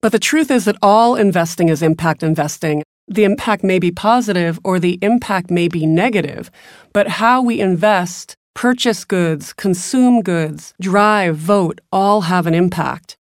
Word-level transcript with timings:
But 0.00 0.12
the 0.12 0.18
truth 0.18 0.50
is 0.50 0.64
that 0.66 0.76
all 0.80 1.16
investing 1.16 1.68
is 1.68 1.82
impact 1.82 2.22
investing. 2.22 2.84
The 3.08 3.24
impact 3.24 3.64
may 3.64 3.78
be 3.78 3.90
positive 3.90 4.60
or 4.62 4.78
the 4.78 4.98
impact 5.02 5.50
may 5.50 5.66
be 5.66 5.86
negative, 5.86 6.50
but 6.92 7.08
how 7.08 7.42
we 7.42 7.58
invest, 7.60 8.36
purchase 8.54 9.04
goods, 9.04 9.52
consume 9.52 10.22
goods, 10.22 10.72
drive, 10.80 11.36
vote, 11.36 11.80
all 11.90 12.22
have 12.22 12.46
an 12.46 12.54
impact. 12.54 13.16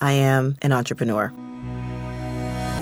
I 0.00 0.12
am 0.12 0.56
an 0.62 0.72
entrepreneur. 0.72 1.32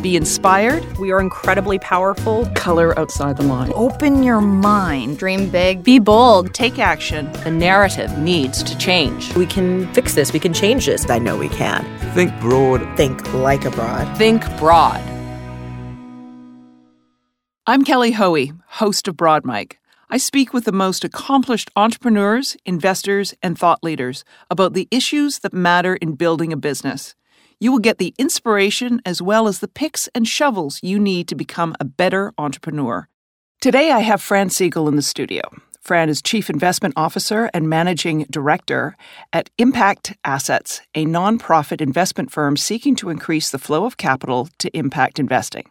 Be 0.03 0.16
inspired. 0.16 0.98
We 0.98 1.12
are 1.12 1.21
incredibly 1.21 1.79
powerful. 1.79 2.46
Color 2.57 2.98
outside 2.98 3.37
the 3.37 3.45
line. 3.45 3.71
Open 3.77 4.25
your 4.25 4.41
mind. 4.41 5.18
Dream 5.18 5.48
big. 5.48 5.85
Be 5.85 6.00
bold. 6.00 6.53
Take 6.53 6.80
action. 6.80 7.30
The 7.45 7.53
narrative 7.53 8.18
needs 8.18 8.64
to 8.64 8.77
change. 8.79 9.32
We 9.36 9.46
can 9.46 9.86
fix 9.95 10.14
this. 10.14 10.32
We 10.32 10.41
can 10.41 10.53
change 10.53 10.86
this. 10.86 11.09
I 11.09 11.21
know 11.21 11.36
we 11.36 11.49
can. 11.49 11.85
Think 12.14 12.39
broad. 12.41 12.80
Think 12.96 13.32
like 13.32 13.64
a 13.64 13.71
broad. 13.71 14.18
Think 14.18 14.43
broad. 14.59 15.00
I'm 17.64 17.85
Kelly 17.85 18.11
Hoey, 18.11 18.53
host 18.66 19.07
of 19.07 19.16
Broad 19.16 19.44
Mike. 19.44 19.79
I 20.11 20.16
speak 20.16 20.53
with 20.53 20.64
the 20.64 20.72
most 20.72 21.05
accomplished 21.05 21.71
entrepreneurs, 21.77 22.57
investors, 22.64 23.35
and 23.41 23.57
thought 23.57 23.85
leaders 23.85 24.25
about 24.50 24.75
the 24.75 24.89
issues 24.91 25.39
that 25.39 25.55
matter 25.55 25.94
in 25.94 26.16
building 26.16 26.53
a 26.53 26.57
business. 26.57 27.14
You 27.62 27.71
will 27.71 27.79
get 27.79 27.98
the 27.98 28.12
inspiration 28.18 29.00
as 29.07 29.22
well 29.22 29.46
as 29.46 29.61
the 29.61 29.68
picks 29.68 30.08
and 30.16 30.26
shovels 30.26 30.80
you 30.82 30.98
need 30.98 31.29
to 31.29 31.36
become 31.36 31.76
a 31.79 31.85
better 31.85 32.34
entrepreneur. 32.36 33.06
Today, 33.61 33.92
I 33.92 34.00
have 34.00 34.20
Fran 34.20 34.50
Siegel 34.50 34.88
in 34.88 34.97
the 34.97 35.00
studio. 35.00 35.42
Fran 35.80 36.08
is 36.08 36.20
Chief 36.20 36.50
Investment 36.50 36.94
Officer 36.97 37.50
and 37.55 37.69
Managing 37.69 38.27
Director 38.28 38.97
at 39.33 39.48
Impact 39.58 40.16
Assets, 40.25 40.80
a 40.97 41.06
nonprofit 41.06 41.80
investment 41.80 42.33
firm 42.33 42.56
seeking 42.56 42.97
to 42.97 43.11
increase 43.11 43.50
the 43.50 43.61
flow 43.61 43.84
of 43.84 43.97
capital 43.97 44.48
to 44.58 44.77
impact 44.77 45.20
investing. 45.20 45.70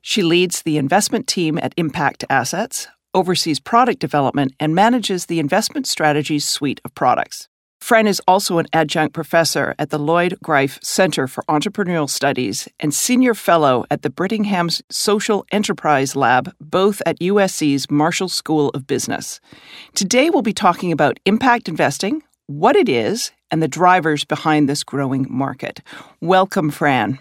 She 0.00 0.22
leads 0.22 0.62
the 0.62 0.78
investment 0.78 1.26
team 1.26 1.58
at 1.58 1.74
Impact 1.76 2.24
Assets, 2.30 2.88
oversees 3.12 3.60
product 3.60 4.00
development, 4.00 4.54
and 4.58 4.74
manages 4.74 5.26
the 5.26 5.40
investment 5.40 5.86
strategies 5.86 6.46
suite 6.46 6.80
of 6.86 6.94
products. 6.94 7.50
Fran 7.80 8.06
is 8.06 8.20
also 8.26 8.58
an 8.58 8.66
adjunct 8.72 9.14
professor 9.14 9.74
at 9.78 9.90
the 9.90 9.98
Lloyd 9.98 10.36
Greif 10.42 10.78
Center 10.82 11.26
for 11.26 11.42
Entrepreneurial 11.48 12.10
Studies 12.10 12.68
and 12.80 12.92
senior 12.92 13.34
fellow 13.34 13.84
at 13.90 14.02
the 14.02 14.10
Brittingham's 14.10 14.82
Social 14.90 15.46
Enterprise 15.52 16.14
Lab, 16.14 16.52
both 16.60 17.00
at 17.06 17.18
USC's 17.20 17.90
Marshall 17.90 18.28
School 18.28 18.70
of 18.70 18.86
Business. 18.86 19.40
Today 19.94 20.28
we'll 20.28 20.42
be 20.42 20.52
talking 20.52 20.92
about 20.92 21.18
impact 21.24 21.68
investing, 21.68 22.22
what 22.46 22.76
it 22.76 22.88
is, 22.88 23.30
and 23.50 23.62
the 23.62 23.68
drivers 23.68 24.24
behind 24.24 24.68
this 24.68 24.84
growing 24.84 25.26
market. 25.30 25.80
Welcome, 26.20 26.70
Fran. 26.70 27.18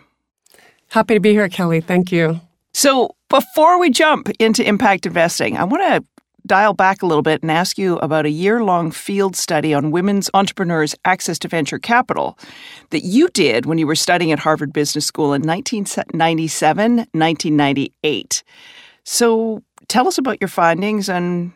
Happy 0.89 1.13
to 1.13 1.19
be 1.19 1.31
here, 1.31 1.49
Kelly. 1.49 1.81
Thank 1.81 2.11
you. 2.11 2.41
So, 2.73 3.15
before 3.29 3.79
we 3.79 3.89
jump 3.89 4.29
into 4.39 4.67
impact 4.67 5.05
investing, 5.05 5.57
I 5.57 5.63
want 5.63 5.83
to 5.83 6.16
dial 6.47 6.73
back 6.73 7.01
a 7.01 7.05
little 7.05 7.21
bit 7.21 7.41
and 7.41 7.51
ask 7.51 7.77
you 7.77 7.97
about 7.97 8.25
a 8.25 8.29
year 8.29 8.63
long 8.63 8.89
field 8.91 9.35
study 9.35 9.73
on 9.73 9.91
women's 9.91 10.29
entrepreneurs' 10.33 10.95
access 11.05 11.37
to 11.39 11.47
venture 11.47 11.77
capital 11.77 12.39
that 12.89 13.01
you 13.01 13.27
did 13.29 13.65
when 13.65 13.77
you 13.77 13.85
were 13.85 13.95
studying 13.95 14.31
at 14.31 14.39
Harvard 14.39 14.73
Business 14.73 15.05
School 15.05 15.33
in 15.33 15.43
1997 15.43 16.97
1998. 16.97 18.43
So 19.03 19.61
tell 19.87 20.07
us 20.07 20.17
about 20.17 20.41
your 20.41 20.47
findings 20.47 21.09
and 21.09 21.51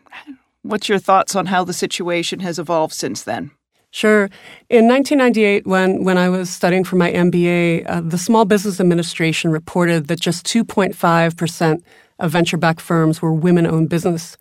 what's 0.62 0.88
your 0.88 0.98
thoughts 0.98 1.34
on 1.34 1.46
how 1.46 1.64
the 1.64 1.72
situation 1.72 2.40
has 2.40 2.58
evolved 2.58 2.94
since 2.94 3.22
then? 3.22 3.50
Sure. 3.90 4.30
In 4.70 4.88
1998, 4.88 5.66
when, 5.66 6.02
when 6.02 6.16
I 6.16 6.30
was 6.30 6.48
studying 6.48 6.82
for 6.82 6.96
my 6.96 7.12
MBA, 7.12 7.84
uh, 7.86 8.00
the 8.00 8.16
Small 8.16 8.46
Business 8.46 8.80
Administration 8.80 9.50
reported 9.50 10.08
that 10.08 10.18
just 10.18 10.46
2.5% 10.46 11.82
of 12.18 12.30
venture 12.30 12.56
backed 12.56 12.80
firms 12.80 13.20
were 13.20 13.34
women 13.34 13.66
owned 13.66 13.90
business. 13.90 14.38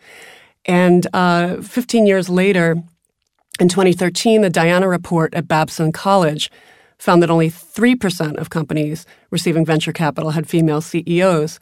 And 0.66 1.08
uh, 1.14 1.62
15 1.62 2.06
years 2.06 2.30
later, 2.30 2.78
in 3.60 3.68
2013, 3.70 4.42
the 4.42 4.50
Diana 4.50 4.88
report 4.88 5.34
at 5.34 5.48
Babson 5.48 5.92
College 5.92 6.52
found 6.98 7.24
that 7.24 7.32
only 7.32 7.50
3% 7.50 8.38
of 8.38 8.50
companies 8.50 9.06
receiving 9.32 9.66
venture 9.66 9.92
capital 9.92 10.32
had 10.32 10.48
female 10.48 10.82
CEOs. 10.82 11.60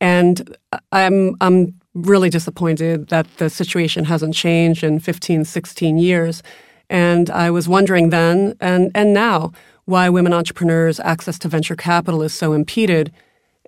And 0.00 0.56
I'm, 0.92 1.36
I'm 1.40 1.74
really 1.94 2.30
disappointed 2.30 3.08
that 3.08 3.26
the 3.36 3.50
situation 3.50 4.04
hasn't 4.04 4.34
changed 4.34 4.82
in 4.82 5.00
15, 5.00 5.44
16 5.44 5.98
years. 5.98 6.42
And 6.88 7.28
I 7.28 7.50
was 7.50 7.68
wondering 7.68 8.10
then 8.10 8.54
and, 8.60 8.90
and 8.94 9.12
now 9.12 9.52
why 9.84 10.08
women 10.08 10.32
entrepreneurs' 10.32 11.00
access 11.00 11.38
to 11.40 11.48
venture 11.48 11.76
capital 11.76 12.22
is 12.22 12.34
so 12.34 12.52
impeded 12.52 13.12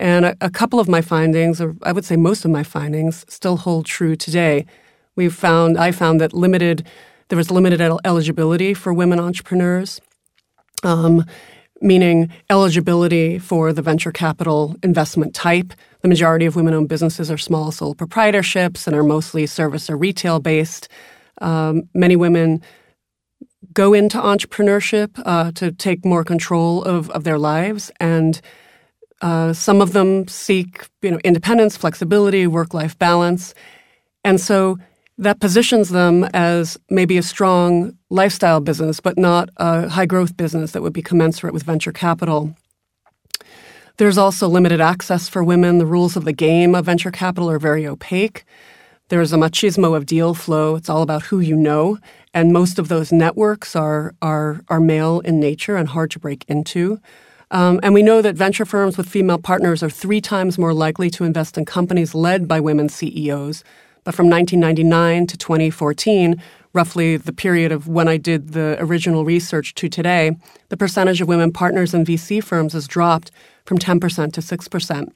and 0.01 0.25
a, 0.25 0.37
a, 0.41 0.51
couple 0.51 0.81
of 0.81 0.89
my 0.89 1.03
findings, 1.03 1.61
or 1.61 1.77
I 1.83 1.93
would 1.93 2.07
say 2.07 2.17
most 2.17 2.45
of 2.47 2.51
my 2.51 2.63
findings, 2.63 3.25
still 3.29 3.59
hold 3.59 3.85
true 3.85 4.17
today. 4.17 4.65
We 5.15 5.29
found, 5.29 5.79
I 5.79 5.93
found 5.93 6.21
that 6.23 6.33
limited, 6.33 6.87
there 7.29 7.37
was 7.37 7.51
limited 7.51 7.83
eligibility 7.83 8.73
for 8.73 8.95
women 8.95 9.21
entrepreneurs, 9.21 10.01
um, 10.83 11.27
meaning 11.83 12.31
eligibility 12.49 13.39
for 13.39 13.75
the 13.75 13.83
venture 13.83 14.11
capital 14.11 14.75
investment 14.83 15.35
type. 15.35 15.75
The 16.01 16.09
majority 16.09 16.47
of 16.47 16.57
women-owned 16.57 16.89
businesses 16.89 17.31
are 17.31 17.39
small 17.39 17.71
sole 17.71 17.95
proprietorships 17.95 18.87
and 18.87 18.97
are 18.97 19.03
mostly 19.03 19.47
service 19.47 19.91
or 19.91 19.99
retail 19.99 20.41
based. 20.41 20.89
Um, 21.43 21.83
many 21.95 22.17
women 22.17 22.63
go 23.75 23.93
into 23.93 24.19
entrepreneurship 24.19 25.21
uh, 25.27 25.53
to 25.53 25.73
take 25.73 26.07
more 26.07 26.25
control 26.25 26.83
of, 26.85 27.11
of 27.11 27.25
their 27.25 27.39
lives 27.39 27.91
and 28.01 28.41
uh, 29.21 29.53
some 29.53 29.81
of 29.81 29.93
them 29.93 30.27
seek, 30.29 30.89
you 31.03 31.11
know, 31.11 31.21
independence, 31.25 31.77
flexibility, 31.77 32.47
work-life 32.47 32.99
balance, 32.99 33.55
and 34.25 34.41
so 34.41 34.79
that 35.19 35.41
positions 35.41 35.91
them 35.91 36.25
as 36.33 36.79
maybe 36.89 37.19
a 37.19 37.23
strong 37.23 37.93
lifestyle 38.09 38.61
business, 38.61 39.01
but 39.01 39.19
not 39.19 39.51
a 39.59 39.89
high-growth 39.89 40.37
business 40.37 40.73
that 40.73 40.83
would 40.83 40.95
be 40.95 41.03
commensurate 41.03 41.53
with 41.53 41.63
venture 41.63 41.93
capital. 41.93 42.57
There's 43.99 44.17
also 44.17 44.49
limited 44.49 44.81
access 44.81 45.29
for 45.29 45.45
women. 45.45 45.77
The 45.77 45.85
rules 45.85 46.17
of 46.17 46.25
the 46.25 46.33
game 46.33 46.75
of 46.75 46.87
venture 46.87 47.11
capital 47.11 47.51
are 47.51 47.59
very 47.59 47.87
opaque. 47.87 48.45
There's 49.09 49.33
a 49.33 49.37
machismo 49.37 49.95
of 49.95 50.07
deal 50.07 50.33
flow. 50.35 50.77
It's 50.77 50.89
all 50.89 51.03
about 51.03 51.25
who 51.25 51.41
you 51.41 51.55
know, 51.55 51.99
and 52.33 52.53
most 52.53 52.79
of 52.79 52.89
those 52.89 53.13
networks 53.13 53.77
are 53.77 54.15
are 54.23 54.63
are 54.69 54.81
male 54.81 55.21
in 55.21 55.39
nature 55.39 55.77
and 55.77 55.89
hard 55.89 56.11
to 56.13 56.19
break 56.19 56.45
into. 56.49 56.99
Um, 57.51 57.81
and 57.83 57.93
we 57.93 58.03
know 58.03 58.23
that 58.23 58.37
venture 58.37 58.65
firms 58.65 58.97
with 58.97 59.09
female 59.09 59.39
partners 59.39 59.83
are 59.83 59.91
three 59.91 60.21
times 60.21 60.59
more 60.59 60.73
likely 60.73 61.11
to 61.11 61.25
invest 61.25 61.59
in 61.59 61.65
companies 61.65 62.15
led 62.15 62.47
by 62.47 62.61
women 62.61 62.89
CEOs. 62.89 63.65
But 64.05 64.15
from 64.15 64.31
1999 64.31 65.27
to 65.27 65.37
2014, 65.37 66.41
roughly 66.73 67.17
the 67.17 67.33
period 67.33 67.73
of 67.73 67.89
when 67.89 68.09
I 68.09 68.17
did 68.17 68.53
the 68.53 68.77
original 68.79 69.25
research 69.25 69.75
to 69.75 69.89
today, 69.89 70.37
the 70.69 70.77
percentage 70.77 71.21
of 71.21 71.29
women 71.29 71.53
partners 71.53 71.93
in 71.93 72.05
VC 72.05 72.43
firms 72.43 72.73
has 72.73 72.87
dropped 72.87 73.31
from 73.65 73.79
10% 73.79 74.33
to 74.33 74.41
6%. 74.41 75.09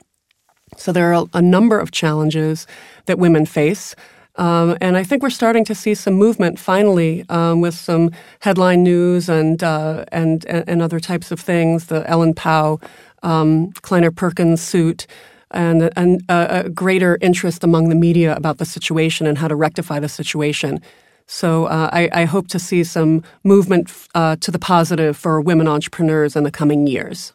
So 0.76 0.92
there 0.92 1.14
are 1.14 1.26
a 1.32 1.42
number 1.42 1.78
of 1.78 1.92
challenges 1.92 2.66
that 3.06 3.18
women 3.18 3.46
face. 3.46 3.94
Um, 4.36 4.76
and 4.80 4.96
I 4.96 5.04
think 5.04 5.22
we're 5.22 5.30
starting 5.30 5.64
to 5.66 5.74
see 5.74 5.94
some 5.94 6.14
movement 6.14 6.58
finally 6.58 7.24
um, 7.28 7.60
with 7.60 7.74
some 7.74 8.10
headline 8.40 8.82
news 8.82 9.28
and, 9.28 9.62
uh, 9.62 10.04
and 10.10 10.44
and 10.46 10.82
other 10.82 10.98
types 10.98 11.30
of 11.30 11.38
things. 11.38 11.86
The 11.86 12.08
Ellen 12.10 12.34
Pao, 12.34 12.80
um, 13.22 13.72
Kleiner 13.82 14.10
Perkins 14.10 14.60
suit, 14.60 15.06
and, 15.52 15.90
and 15.96 16.22
a 16.28 16.68
greater 16.70 17.16
interest 17.20 17.62
among 17.62 17.88
the 17.88 17.94
media 17.94 18.34
about 18.34 18.58
the 18.58 18.64
situation 18.64 19.26
and 19.26 19.38
how 19.38 19.48
to 19.48 19.54
rectify 19.54 20.00
the 20.00 20.08
situation. 20.08 20.80
So 21.26 21.66
uh, 21.66 21.88
I, 21.92 22.10
I, 22.12 22.24
hope 22.26 22.48
to 22.48 22.58
see 22.58 22.84
some 22.84 23.22
movement 23.44 23.90
uh, 24.14 24.36
to 24.40 24.50
the 24.50 24.58
positive 24.58 25.16
for 25.16 25.40
women 25.40 25.66
entrepreneurs 25.66 26.36
in 26.36 26.44
the 26.44 26.50
coming 26.50 26.86
years 26.86 27.32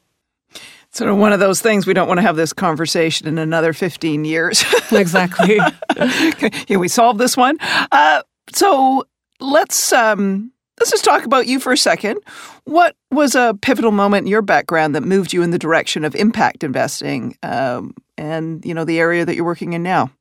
sort 0.92 1.10
of 1.10 1.18
one 1.18 1.34
of 1.34 1.40
those 1.40 1.62
things 1.62 1.86
we 1.86 1.94
don't 1.94 2.08
want 2.08 2.18
to 2.18 2.22
have 2.24 2.36
this 2.36 2.54
conversation 2.54 3.28
in 3.28 3.38
another 3.38 3.74
15 3.74 4.25
years. 4.25 4.63
exactly. 4.92 5.60
okay, 5.98 6.52
yeah, 6.68 6.78
we 6.78 6.88
solved 6.88 7.19
this 7.19 7.38
one. 7.38 7.58
Uh, 7.92 8.22
so 8.52 9.06
let's 9.40 9.94
um, 9.94 10.52
let's 10.80 10.92
just 10.92 11.06
talk 11.06 11.25
about 11.25 11.48
you 11.48 11.60
for 11.60 11.72
a 11.72 11.78
second. 11.78 12.19
What 12.66 12.96
was 13.12 13.36
a 13.36 13.56
pivotal 13.62 13.92
moment 13.92 14.25
in 14.25 14.28
your 14.28 14.42
background 14.42 14.96
that 14.96 15.02
moved 15.02 15.34
you 15.34 15.42
in 15.42 15.52
the 15.52 15.60
direction 15.60 16.04
of 16.06 16.16
impact 16.16 16.63
investing, 16.63 17.38
um, 17.44 17.94
and 18.18 18.66
you 18.66 18.74
know 18.74 18.86
the 18.86 19.00
area 19.00 19.25
that 19.25 19.36
you're 19.36 19.46
working 19.46 19.74
in 19.74 19.84
now? 19.84 20.12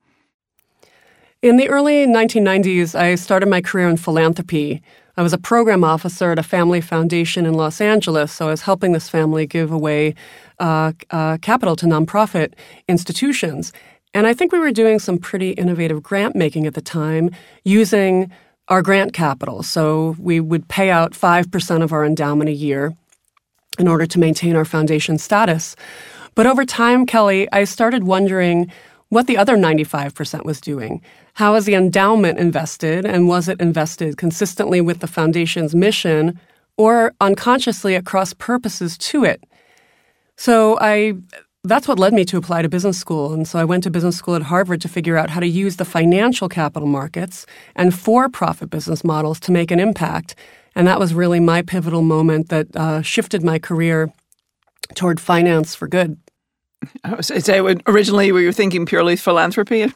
In 1.40 1.56
the 1.56 1.68
early 1.68 2.04
1990s, 2.04 2.98
I 2.98 3.14
started 3.14 3.48
my 3.48 3.60
career 3.60 3.88
in 3.88 3.96
philanthropy. 3.96 4.82
I 5.18 5.22
was 5.22 5.32
a 5.32 5.38
program 5.38 5.82
officer 5.82 6.30
at 6.30 6.38
a 6.38 6.44
family 6.44 6.80
foundation 6.80 7.44
in 7.44 7.54
Los 7.54 7.80
Angeles, 7.80 8.30
so 8.30 8.46
I 8.46 8.50
was 8.52 8.62
helping 8.62 8.92
this 8.92 9.08
family 9.08 9.46
give 9.46 9.72
away 9.72 10.14
uh, 10.60 10.92
uh, 11.10 11.38
capital 11.42 11.74
to 11.74 11.86
nonprofit 11.86 12.52
institutions. 12.86 13.72
And 14.14 14.28
I 14.28 14.32
think 14.32 14.52
we 14.52 14.60
were 14.60 14.70
doing 14.70 15.00
some 15.00 15.18
pretty 15.18 15.50
innovative 15.50 16.04
grant 16.04 16.36
making 16.36 16.68
at 16.68 16.74
the 16.74 16.80
time 16.80 17.30
using 17.64 18.30
our 18.68 18.80
grant 18.80 19.12
capital. 19.12 19.64
So 19.64 20.14
we 20.20 20.38
would 20.38 20.68
pay 20.68 20.88
out 20.88 21.14
5% 21.14 21.82
of 21.82 21.92
our 21.92 22.04
endowment 22.04 22.48
a 22.48 22.52
year 22.52 22.94
in 23.76 23.88
order 23.88 24.06
to 24.06 24.20
maintain 24.20 24.54
our 24.54 24.64
foundation 24.64 25.18
status. 25.18 25.74
But 26.36 26.46
over 26.46 26.64
time, 26.64 27.06
Kelly, 27.06 27.48
I 27.50 27.64
started 27.64 28.04
wondering 28.04 28.70
what 29.10 29.26
the 29.26 29.36
other 29.36 29.56
95% 29.56 30.44
was 30.44 30.60
doing. 30.60 31.00
How 31.34 31.52
was 31.54 31.64
the 31.64 31.74
endowment 31.74 32.38
invested, 32.38 33.06
and 33.06 33.28
was 33.28 33.48
it 33.48 33.60
invested 33.60 34.16
consistently 34.16 34.80
with 34.80 35.00
the 35.00 35.06
foundation's 35.06 35.74
mission 35.74 36.38
or 36.76 37.14
unconsciously 37.20 37.94
at 37.94 38.04
cross 38.04 38.32
purposes 38.34 38.98
to 38.98 39.24
it? 39.24 39.44
So 40.36 40.78
I 40.80 41.14
that's 41.64 41.88
what 41.88 41.98
led 41.98 42.14
me 42.14 42.24
to 42.24 42.36
apply 42.36 42.62
to 42.62 42.68
business 42.68 42.98
school. 42.98 43.32
And 43.32 43.46
so 43.46 43.58
I 43.58 43.64
went 43.64 43.82
to 43.82 43.90
business 43.90 44.16
school 44.16 44.36
at 44.36 44.42
Harvard 44.42 44.80
to 44.82 44.88
figure 44.88 45.16
out 45.16 45.30
how 45.30 45.40
to 45.40 45.46
use 45.46 45.76
the 45.76 45.84
financial 45.84 46.48
capital 46.48 46.88
markets 46.88 47.46
and 47.74 47.94
for 47.94 48.28
profit 48.28 48.70
business 48.70 49.04
models 49.04 49.40
to 49.40 49.52
make 49.52 49.70
an 49.70 49.80
impact. 49.80 50.34
And 50.74 50.86
that 50.86 51.00
was 51.00 51.14
really 51.14 51.40
my 51.40 51.62
pivotal 51.62 52.02
moment 52.02 52.48
that 52.48 52.74
uh, 52.76 53.02
shifted 53.02 53.42
my 53.42 53.58
career 53.58 54.12
toward 54.94 55.20
finance 55.20 55.74
for 55.74 55.88
good. 55.88 56.16
I 57.04 57.14
was 57.14 57.26
say 57.26 57.60
originally 57.86 58.32
were 58.32 58.40
you 58.40 58.52
thinking 58.52 58.86
purely 58.86 59.16
philanthropy? 59.16 59.92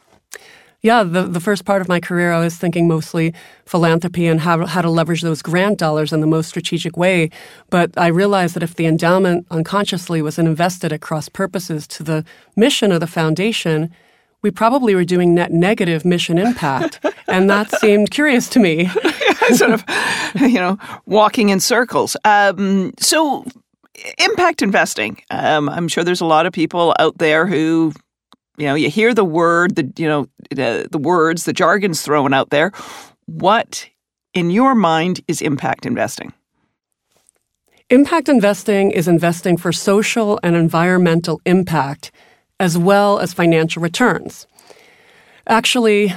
Yeah, 0.82 1.04
the, 1.04 1.22
the 1.22 1.38
first 1.38 1.64
part 1.64 1.80
of 1.80 1.88
my 1.88 2.00
career, 2.00 2.32
I 2.32 2.40
was 2.40 2.56
thinking 2.56 2.88
mostly 2.88 3.32
philanthropy 3.66 4.26
and 4.26 4.40
how, 4.40 4.66
how 4.66 4.82
to 4.82 4.90
leverage 4.90 5.22
those 5.22 5.40
grant 5.40 5.78
dollars 5.78 6.12
in 6.12 6.20
the 6.20 6.26
most 6.26 6.48
strategic 6.48 6.96
way. 6.96 7.30
But 7.70 7.96
I 7.96 8.08
realized 8.08 8.56
that 8.56 8.64
if 8.64 8.74
the 8.74 8.86
endowment 8.86 9.46
unconsciously 9.48 10.22
was 10.22 10.40
invested 10.40 10.90
across 10.90 11.28
purposes 11.28 11.86
to 11.86 12.02
the 12.02 12.24
mission 12.56 12.90
of 12.90 12.98
the 12.98 13.06
foundation, 13.06 13.92
we 14.42 14.50
probably 14.50 14.96
were 14.96 15.04
doing 15.04 15.36
net 15.36 15.52
negative 15.52 16.04
mission 16.04 16.36
impact. 16.36 16.98
and 17.28 17.48
that 17.48 17.70
seemed 17.78 18.10
curious 18.10 18.48
to 18.48 18.58
me. 18.58 18.88
sort 19.54 19.70
of, 19.70 19.84
you 20.34 20.58
know, 20.58 20.78
walking 21.06 21.50
in 21.50 21.60
circles. 21.60 22.16
Um, 22.24 22.92
so, 22.98 23.44
impact 24.18 24.62
investing. 24.62 25.22
Um, 25.30 25.68
I'm 25.68 25.88
sure 25.88 26.04
there's 26.04 26.20
a 26.20 26.26
lot 26.26 26.46
of 26.46 26.52
people 26.52 26.94
out 26.98 27.18
there 27.18 27.46
who 27.46 27.92
you 28.58 28.66
know, 28.66 28.74
you 28.74 28.90
hear 28.90 29.14
the 29.14 29.24
word, 29.24 29.76
the 29.76 29.92
you 29.96 30.06
know, 30.06 30.28
the, 30.50 30.86
the 30.90 30.98
words, 30.98 31.44
the 31.44 31.52
jargon's 31.52 32.02
thrown 32.02 32.34
out 32.34 32.50
there. 32.50 32.72
What, 33.26 33.88
in 34.34 34.50
your 34.50 34.74
mind, 34.74 35.20
is 35.26 35.40
impact 35.40 35.86
investing? 35.86 36.32
Impact 37.90 38.28
investing 38.28 38.90
is 38.90 39.08
investing 39.08 39.56
for 39.56 39.72
social 39.72 40.38
and 40.42 40.56
environmental 40.56 41.40
impact 41.44 42.10
as 42.60 42.78
well 42.78 43.18
as 43.18 43.32
financial 43.32 43.82
returns. 43.82 44.46
Actually, 45.46 46.14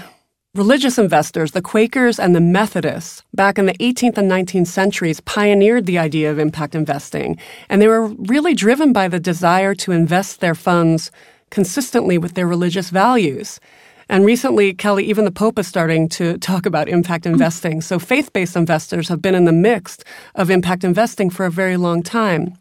religious 0.55 0.97
investors, 0.97 1.51
the 1.51 1.61
Quakers 1.61 2.17
and 2.17 2.33
the 2.33 2.39
Methodists, 2.39 3.21
back 3.33 3.59
in 3.59 3.65
the 3.65 3.73
18th 3.73 4.17
and 4.17 4.31
19th 4.31 4.67
centuries, 4.67 5.19
pioneered 5.19 5.85
the 5.85 5.97
idea 5.97 6.31
of 6.31 6.39
impact 6.39 6.75
investing. 6.75 7.37
And 7.69 7.81
they 7.81 7.89
were 7.89 8.07
really 8.07 8.53
driven 8.53 8.93
by 8.93 9.09
the 9.09 9.19
desire 9.19 9.75
to 9.75 9.91
invest 9.91 10.39
their 10.39 10.55
funds 10.55 11.11
consistently 11.49 12.17
with 12.17 12.35
their 12.35 12.47
religious 12.47 12.89
values. 12.89 13.59
And 14.07 14.25
recently, 14.25 14.73
Kelly, 14.73 15.03
even 15.05 15.25
the 15.25 15.31
Pope 15.31 15.59
is 15.59 15.67
starting 15.67 16.07
to 16.09 16.37
talk 16.39 16.65
about 16.65 16.87
impact 16.87 17.25
investing. 17.25 17.81
So 17.81 17.99
faith 17.99 18.31
based 18.31 18.55
investors 18.55 19.09
have 19.09 19.21
been 19.21 19.35
in 19.35 19.45
the 19.45 19.51
mix 19.51 19.97
of 20.35 20.49
impact 20.49 20.83
investing 20.83 21.29
for 21.29 21.45
a 21.45 21.51
very 21.51 21.75
long 21.75 22.01
time. 22.01 22.57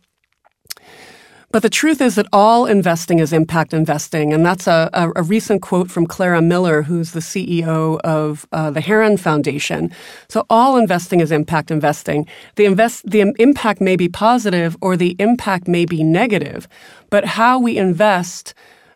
But 1.55 1.63
the 1.63 1.71
truth 1.71 2.01
is 2.01 2.17
that 2.17 2.27
all 2.33 2.67
investing 2.67 3.21
is 3.21 3.33
impact 3.33 3.73
investing. 3.73 4.33
And 4.33 4.45
that's 4.45 4.67
a, 4.67 4.91
a, 4.93 5.13
a 5.15 5.23
recent 5.23 5.63
quote 5.63 5.89
from 5.89 6.05
Clara 6.05 6.43
Miller, 6.43 6.83
who's 6.83 7.13
the 7.13 7.21
CEO 7.21 8.01
of 8.01 8.45
uh, 8.51 8.73
the 8.73 8.81
Heron 8.81 9.17
Foundation. 9.17 9.93
So 10.29 10.47
all 10.51 10.77
investing 10.77 11.21
is 11.21 11.31
impact 11.31 11.71
investing. 11.71 12.27
The, 12.57 12.65
invest, 12.65 13.09
the 13.09 13.33
impact 13.39 13.81
may 13.81 13.95
be 13.95 14.09
positive 14.09 14.77
or 14.81 14.97
the 14.97 15.15
impact 15.21 15.69
may 15.69 15.85
be 15.85 16.03
negative, 16.03 16.67
but 17.09 17.25
how 17.25 17.61
we 17.61 17.79
invest 17.79 18.53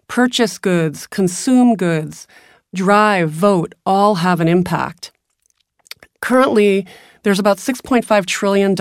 purchase 0.08 0.58
goods, 0.58 1.06
consume 1.06 1.76
goods, 1.76 2.26
drive, 2.74 3.30
vote, 3.30 3.72
all 3.86 4.16
have 4.16 4.40
an 4.40 4.48
impact. 4.48 5.12
Currently, 6.22 6.88
there's 7.22 7.38
about 7.38 7.58
$6.5 7.58 8.26
trillion 8.26 8.72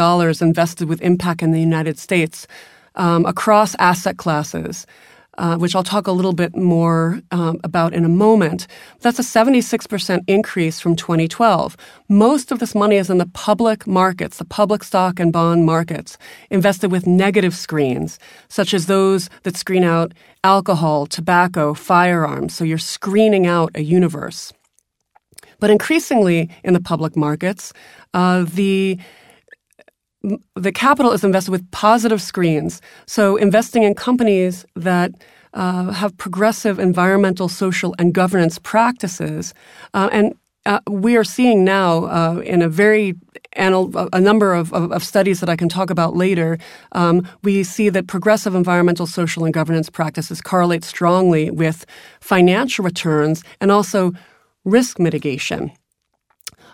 invested 0.41 0.89
with 0.89 0.99
impact 1.03 1.43
in 1.43 1.51
the 1.51 1.59
United 1.59 1.99
States 1.99 2.47
um, 2.97 3.25
across 3.25 3.75
asset 3.75 4.17
classes 4.17 4.85
uh, 5.37 5.55
which 5.57 5.75
I'll 5.75 5.83
talk 5.83 6.07
a 6.07 6.11
little 6.11 6.33
bit 6.33 6.55
more 6.55 7.21
um, 7.31 7.59
about 7.63 7.93
in 7.93 8.03
a 8.03 8.09
moment. 8.09 8.67
That's 9.01 9.19
a 9.19 9.23
76% 9.23 10.23
increase 10.27 10.79
from 10.79 10.95
2012. 10.95 11.77
Most 12.09 12.51
of 12.51 12.59
this 12.59 12.73
money 12.73 12.95
is 12.95 13.09
in 13.09 13.19
the 13.19 13.27
public 13.27 13.85
markets, 13.85 14.37
the 14.37 14.45
public 14.45 14.83
stock 14.83 15.19
and 15.19 15.31
bond 15.31 15.65
markets, 15.65 16.17
invested 16.49 16.91
with 16.91 17.05
negative 17.05 17.55
screens, 17.55 18.17
such 18.49 18.73
as 18.73 18.87
those 18.87 19.29
that 19.43 19.55
screen 19.55 19.83
out 19.83 20.13
alcohol, 20.43 21.05
tobacco, 21.05 21.73
firearms. 21.73 22.55
So 22.55 22.63
you're 22.63 22.77
screening 22.77 23.45
out 23.45 23.71
a 23.75 23.83
universe. 23.83 24.53
But 25.59 25.69
increasingly 25.69 26.49
in 26.63 26.73
the 26.73 26.79
public 26.79 27.15
markets, 27.15 27.73
uh, 28.13 28.45
the 28.47 28.97
the 30.55 30.71
capital 30.71 31.11
is 31.11 31.23
invested 31.23 31.51
with 31.51 31.69
positive 31.71 32.21
screens. 32.21 32.81
So 33.05 33.35
investing 33.35 33.83
in 33.83 33.95
companies 33.95 34.65
that 34.75 35.11
uh, 35.53 35.91
have 35.91 36.15
progressive 36.17 36.79
environmental, 36.79 37.49
social, 37.49 37.95
and 37.97 38.13
governance 38.13 38.59
practices. 38.59 39.53
Uh, 39.93 40.09
and 40.11 40.35
uh, 40.65 40.79
we 40.89 41.15
are 41.15 41.23
seeing 41.23 41.63
now 41.63 42.05
uh, 42.05 42.41
in 42.45 42.61
a 42.61 42.67
very 42.67 43.15
anal- 43.55 44.09
a 44.11 44.19
number 44.19 44.53
of, 44.53 44.73
of, 44.73 44.91
of, 44.91 45.03
studies 45.03 45.39
that 45.39 45.49
I 45.49 45.55
can 45.55 45.69
talk 45.69 45.89
about 45.89 46.15
later, 46.15 46.57
um, 46.91 47.27
we 47.43 47.63
see 47.63 47.89
that 47.89 48.07
progressive 48.07 48.53
environmental, 48.53 49.07
social, 49.07 49.45
and 49.45 49.53
governance 49.53 49.89
practices 49.89 50.41
correlate 50.41 50.83
strongly 50.83 51.49
with 51.49 51.85
financial 52.19 52.83
returns 52.83 53.43
and 53.61 53.71
also 53.71 54.11
risk 54.65 54.99
mitigation. 54.99 55.71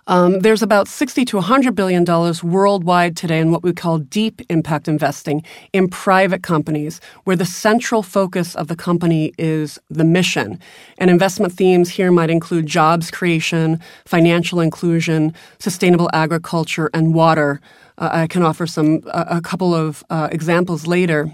Um, 0.08 0.40
there's 0.40 0.62
about 0.62 0.88
60 0.88 1.24
to 1.26 1.38
100 1.38 1.76
billion 1.76 2.04
dollars 2.04 2.44
worldwide 2.44 3.16
today 3.16 3.40
in 3.40 3.52
what 3.52 3.64
we 3.64 3.74
call 3.74 4.00
deep 4.00 4.42
impact 4.50 4.88
investing 4.88 5.44
in 5.72 5.88
private 5.88 6.44
companies, 6.44 7.00
where 7.24 7.36
the 7.36 7.46
central 7.46 8.04
focus 8.04 8.56
of 8.56 8.68
the 8.68 8.76
company 8.76 9.34
is 9.38 9.80
the 9.90 10.04
mission. 10.04 10.60
And 10.98 11.10
investment 11.10 11.54
themes 11.54 11.90
here 11.90 12.12
might 12.12 12.30
include 12.30 12.66
jobs 12.66 13.12
creation, 13.12 13.80
financial 14.06 14.60
inclusion, 14.60 15.34
sustainable 15.60 16.10
agriculture, 16.14 16.90
and 16.94 17.14
water. 17.14 17.62
Uh, 17.98 18.10
I 18.12 18.28
can 18.28 18.44
offer 18.44 18.68
some 18.68 19.02
a 19.06 19.42
couple 19.42 19.74
of 19.74 20.04
uh, 20.10 20.28
examples 20.32 20.86
later. 20.86 21.32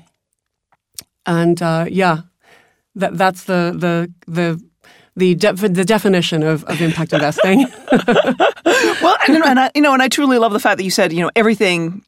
And 1.26 1.62
uh, 1.62 1.86
yeah, 1.90 2.22
that 2.96 3.18
that's 3.18 3.46
the 3.46 3.74
the 3.76 4.12
the 4.28 4.62
the 5.16 5.36
de- 5.36 5.54
the 5.54 5.86
definition 5.86 6.44
of, 6.44 6.64
of 6.66 6.82
impact 6.82 7.14
investing. 7.14 7.66
well, 9.02 9.18
and, 9.28 9.44
and 9.44 9.60
I, 9.60 9.72
you 9.76 9.82
know, 9.82 9.94
and 9.94 10.02
I 10.02 10.08
truly 10.08 10.38
love 10.38 10.54
the 10.54 10.60
fact 10.60 10.78
that 10.78 10.84
you 10.84 10.92
said, 10.92 11.14
you 11.14 11.22
know, 11.22 11.32
everything, 11.36 12.04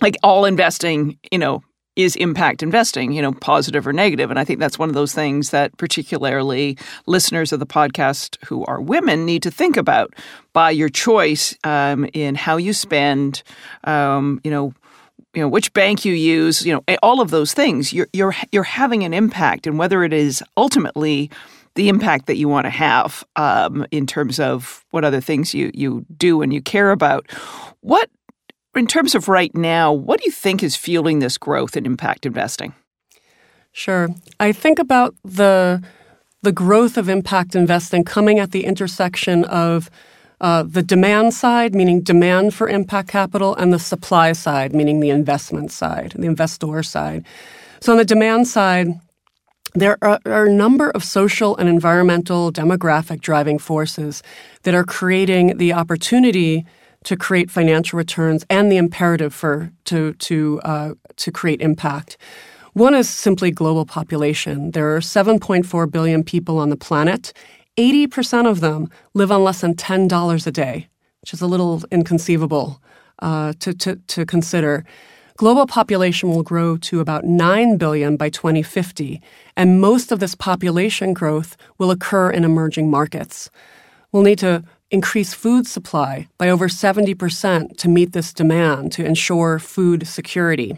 like 0.00 0.16
all 0.22 0.44
investing, 0.44 1.18
you 1.30 1.38
know, 1.38 1.62
is 1.96 2.16
impact 2.16 2.62
investing, 2.62 3.12
you 3.12 3.20
know, 3.20 3.32
positive 3.32 3.86
or 3.86 3.92
negative. 3.92 4.30
And 4.30 4.38
I 4.38 4.44
think 4.44 4.60
that's 4.60 4.78
one 4.78 4.88
of 4.88 4.94
those 4.94 5.12
things 5.12 5.50
that 5.50 5.76
particularly 5.76 6.78
listeners 7.06 7.52
of 7.52 7.60
the 7.60 7.66
podcast 7.66 8.36
who 8.46 8.64
are 8.66 8.80
women 8.80 9.26
need 9.26 9.42
to 9.42 9.50
think 9.50 9.76
about 9.76 10.14
by 10.52 10.70
your 10.70 10.88
choice 10.88 11.54
um, 11.64 12.08
in 12.12 12.34
how 12.36 12.56
you 12.56 12.72
spend, 12.72 13.42
um, 13.84 14.40
you 14.44 14.50
know, 14.50 14.72
you 15.34 15.42
know 15.42 15.48
which 15.48 15.72
bank 15.72 16.04
you 16.04 16.12
use, 16.12 16.66
you 16.66 16.72
know, 16.72 16.96
all 17.02 17.20
of 17.20 17.30
those 17.30 17.52
things. 17.52 17.92
You're 17.92 18.08
you're 18.12 18.34
you're 18.50 18.64
having 18.64 19.04
an 19.04 19.14
impact, 19.14 19.66
and 19.66 19.78
whether 19.78 20.02
it 20.02 20.12
is 20.12 20.42
ultimately 20.56 21.30
the 21.80 21.88
impact 21.88 22.26
that 22.26 22.36
you 22.36 22.46
want 22.46 22.66
to 22.66 22.70
have 22.70 23.24
um, 23.36 23.86
in 23.90 24.06
terms 24.06 24.38
of 24.38 24.84
what 24.90 25.02
other 25.02 25.20
things 25.22 25.54
you 25.54 25.70
you 25.72 26.04
do 26.14 26.42
and 26.42 26.52
you 26.52 26.60
care 26.60 26.90
about. 26.90 27.26
What, 27.80 28.10
in 28.74 28.86
terms 28.86 29.14
of 29.14 29.28
right 29.28 29.54
now, 29.54 29.90
what 29.90 30.20
do 30.20 30.26
you 30.26 30.30
think 30.30 30.62
is 30.62 30.76
fueling 30.76 31.20
this 31.20 31.38
growth 31.38 31.78
in 31.78 31.86
impact 31.86 32.26
investing? 32.26 32.74
Sure, 33.72 34.10
I 34.38 34.52
think 34.52 34.78
about 34.78 35.14
the 35.24 35.82
the 36.42 36.52
growth 36.52 36.98
of 36.98 37.08
impact 37.08 37.54
investing 37.54 38.04
coming 38.04 38.38
at 38.38 38.50
the 38.50 38.66
intersection 38.66 39.44
of 39.44 39.88
uh, 40.42 40.62
the 40.62 40.82
demand 40.82 41.32
side, 41.32 41.74
meaning 41.74 42.02
demand 42.02 42.52
for 42.52 42.68
impact 42.68 43.08
capital, 43.08 43.54
and 43.56 43.72
the 43.72 43.78
supply 43.78 44.34
side, 44.34 44.74
meaning 44.74 45.00
the 45.00 45.10
investment 45.10 45.72
side, 45.72 46.12
the 46.14 46.26
investor 46.26 46.82
side. 46.82 47.24
So 47.80 47.92
on 47.92 47.98
the 47.98 48.04
demand 48.04 48.48
side, 48.48 48.88
there 49.74 49.98
are, 50.02 50.20
are, 50.26 50.46
a 50.46 50.52
number 50.52 50.90
of 50.90 51.04
social 51.04 51.56
and 51.56 51.68
environmental 51.68 52.52
demographic 52.52 53.20
driving 53.20 53.58
forces 53.58 54.22
that 54.62 54.74
are 54.74 54.84
creating 54.84 55.58
the 55.58 55.72
opportunity 55.72 56.66
to 57.04 57.16
create 57.16 57.50
financial 57.50 57.96
returns 57.96 58.44
and 58.50 58.70
the 58.70 58.76
imperative 58.76 59.32
for 59.32 59.72
to 59.84 60.12
to 60.14 60.60
uh, 60.64 60.94
to 61.16 61.30
create 61.30 61.60
impact. 61.60 62.16
One 62.72 62.94
is 62.94 63.08
simply 63.08 63.50
global 63.50 63.84
population. 63.84 64.70
There 64.72 64.94
are 64.94 65.00
7.4 65.00 65.90
billion 65.90 66.22
people 66.22 66.58
on 66.58 66.70
the 66.70 66.76
planet. 66.76 67.32
80% 67.76 68.48
of 68.48 68.60
them 68.60 68.88
live 69.14 69.32
on 69.32 69.42
less 69.42 69.60
than 69.62 69.74
$10 69.74 70.46
a 70.46 70.50
day, 70.50 70.88
which 71.20 71.32
is 71.32 71.40
a 71.40 71.46
little 71.46 71.82
inconceivable 71.90 72.80
uh, 73.20 73.54
to, 73.60 73.74
to, 73.74 73.96
to 73.96 74.24
consider. 74.24 74.84
Global 75.40 75.66
population 75.66 76.28
will 76.28 76.42
grow 76.42 76.76
to 76.76 77.00
about 77.00 77.24
9 77.24 77.78
billion 77.78 78.14
by 78.14 78.28
2050, 78.28 79.22
and 79.56 79.80
most 79.80 80.12
of 80.12 80.20
this 80.20 80.34
population 80.34 81.14
growth 81.14 81.56
will 81.78 81.90
occur 81.90 82.30
in 82.30 82.44
emerging 82.44 82.90
markets. 82.90 83.48
We'll 84.12 84.22
need 84.22 84.38
to 84.40 84.62
increase 84.90 85.32
food 85.32 85.66
supply 85.66 86.28
by 86.36 86.50
over 86.50 86.68
70% 86.68 87.74
to 87.78 87.88
meet 87.88 88.12
this 88.12 88.34
demand 88.34 88.92
to 88.92 89.04
ensure 89.06 89.58
food 89.58 90.06
security. 90.06 90.76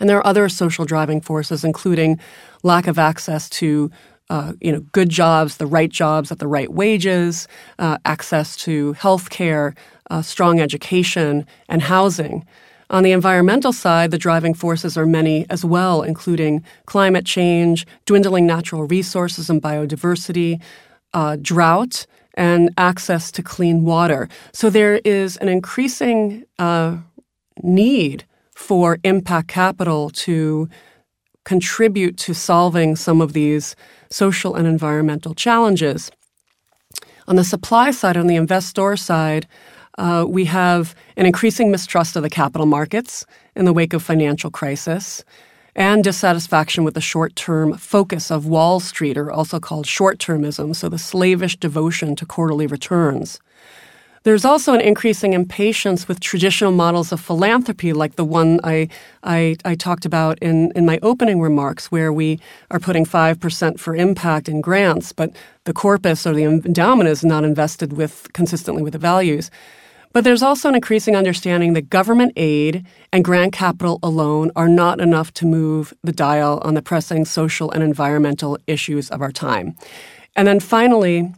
And 0.00 0.10
there 0.10 0.18
are 0.18 0.26
other 0.26 0.48
social 0.48 0.84
driving 0.84 1.20
forces, 1.20 1.62
including 1.62 2.18
lack 2.64 2.88
of 2.88 2.98
access 2.98 3.48
to 3.50 3.92
uh, 4.28 4.54
you 4.60 4.72
know, 4.72 4.80
good 4.90 5.08
jobs, 5.08 5.58
the 5.58 5.66
right 5.66 5.92
jobs 5.92 6.32
at 6.32 6.40
the 6.40 6.48
right 6.48 6.72
wages, 6.72 7.46
uh, 7.78 7.98
access 8.04 8.56
to 8.56 8.94
health 8.94 9.30
care, 9.30 9.72
uh, 10.10 10.20
strong 10.20 10.58
education, 10.58 11.46
and 11.68 11.82
housing. 11.82 12.44
On 12.88 13.02
the 13.02 13.12
environmental 13.12 13.72
side, 13.72 14.10
the 14.10 14.18
driving 14.18 14.54
forces 14.54 14.96
are 14.96 15.06
many 15.06 15.44
as 15.50 15.64
well, 15.64 16.02
including 16.02 16.62
climate 16.86 17.26
change, 17.26 17.86
dwindling 18.04 18.46
natural 18.46 18.84
resources 18.84 19.50
and 19.50 19.60
biodiversity, 19.60 20.62
uh, 21.12 21.36
drought, 21.42 22.06
and 22.34 22.70
access 22.76 23.32
to 23.32 23.42
clean 23.42 23.84
water. 23.84 24.28
So 24.52 24.70
there 24.70 25.00
is 25.04 25.36
an 25.38 25.48
increasing 25.48 26.44
uh, 26.58 26.98
need 27.62 28.24
for 28.54 28.98
impact 29.02 29.48
capital 29.48 30.10
to 30.10 30.68
contribute 31.44 32.16
to 32.18 32.34
solving 32.34 32.96
some 32.96 33.20
of 33.20 33.32
these 33.32 33.74
social 34.10 34.54
and 34.54 34.66
environmental 34.66 35.34
challenges. 35.34 36.10
On 37.28 37.36
the 37.36 37.44
supply 37.44 37.90
side, 37.90 38.16
on 38.16 38.26
the 38.26 38.36
investor 38.36 38.96
side, 38.96 39.46
uh, 39.98 40.24
we 40.28 40.44
have 40.44 40.94
an 41.16 41.26
increasing 41.26 41.70
mistrust 41.70 42.16
of 42.16 42.22
the 42.22 42.30
capital 42.30 42.66
markets 42.66 43.24
in 43.54 43.64
the 43.64 43.72
wake 43.72 43.92
of 43.92 44.02
financial 44.02 44.50
crisis 44.50 45.24
and 45.74 46.02
dissatisfaction 46.02 46.84
with 46.84 46.94
the 46.94 47.00
short 47.00 47.36
term 47.36 47.76
focus 47.76 48.30
of 48.30 48.46
Wall 48.46 48.80
Street, 48.80 49.18
or 49.18 49.30
also 49.30 49.60
called 49.60 49.86
short 49.86 50.18
termism, 50.18 50.74
so 50.74 50.88
the 50.88 50.98
slavish 50.98 51.56
devotion 51.56 52.16
to 52.16 52.26
quarterly 52.26 52.66
returns. 52.66 53.38
There's 54.22 54.44
also 54.44 54.74
an 54.74 54.80
increasing 54.80 55.34
impatience 55.34 56.08
with 56.08 56.18
traditional 56.18 56.72
models 56.72 57.12
of 57.12 57.20
philanthropy, 57.20 57.92
like 57.92 58.16
the 58.16 58.24
one 58.24 58.58
I, 58.64 58.88
I, 59.22 59.56
I, 59.64 59.76
talked 59.76 60.04
about 60.04 60.36
in, 60.40 60.72
in 60.72 60.84
my 60.84 60.98
opening 61.00 61.40
remarks, 61.40 61.92
where 61.92 62.12
we 62.12 62.40
are 62.72 62.80
putting 62.80 63.06
5% 63.06 63.78
for 63.78 63.94
impact 63.94 64.48
in 64.48 64.60
grants, 64.60 65.12
but 65.12 65.30
the 65.62 65.72
corpus 65.72 66.26
or 66.26 66.34
the 66.34 66.42
endowment 66.42 67.08
is 67.08 67.24
not 67.24 67.44
invested 67.44 67.92
with 67.92 68.26
consistently 68.32 68.82
with 68.82 68.94
the 68.94 68.98
values. 68.98 69.48
But 70.16 70.24
there's 70.24 70.42
also 70.42 70.70
an 70.70 70.74
increasing 70.74 71.14
understanding 71.14 71.74
that 71.74 71.90
government 71.90 72.32
aid 72.36 72.86
and 73.12 73.22
grant 73.22 73.52
capital 73.52 73.98
alone 74.02 74.50
are 74.56 74.66
not 74.66 74.98
enough 74.98 75.30
to 75.34 75.44
move 75.44 75.92
the 76.02 76.10
dial 76.10 76.58
on 76.64 76.72
the 76.72 76.80
pressing 76.80 77.26
social 77.26 77.70
and 77.70 77.82
environmental 77.82 78.56
issues 78.66 79.10
of 79.10 79.20
our 79.20 79.30
time. 79.30 79.76
And 80.34 80.48
then 80.48 80.58
finally, 80.58 81.34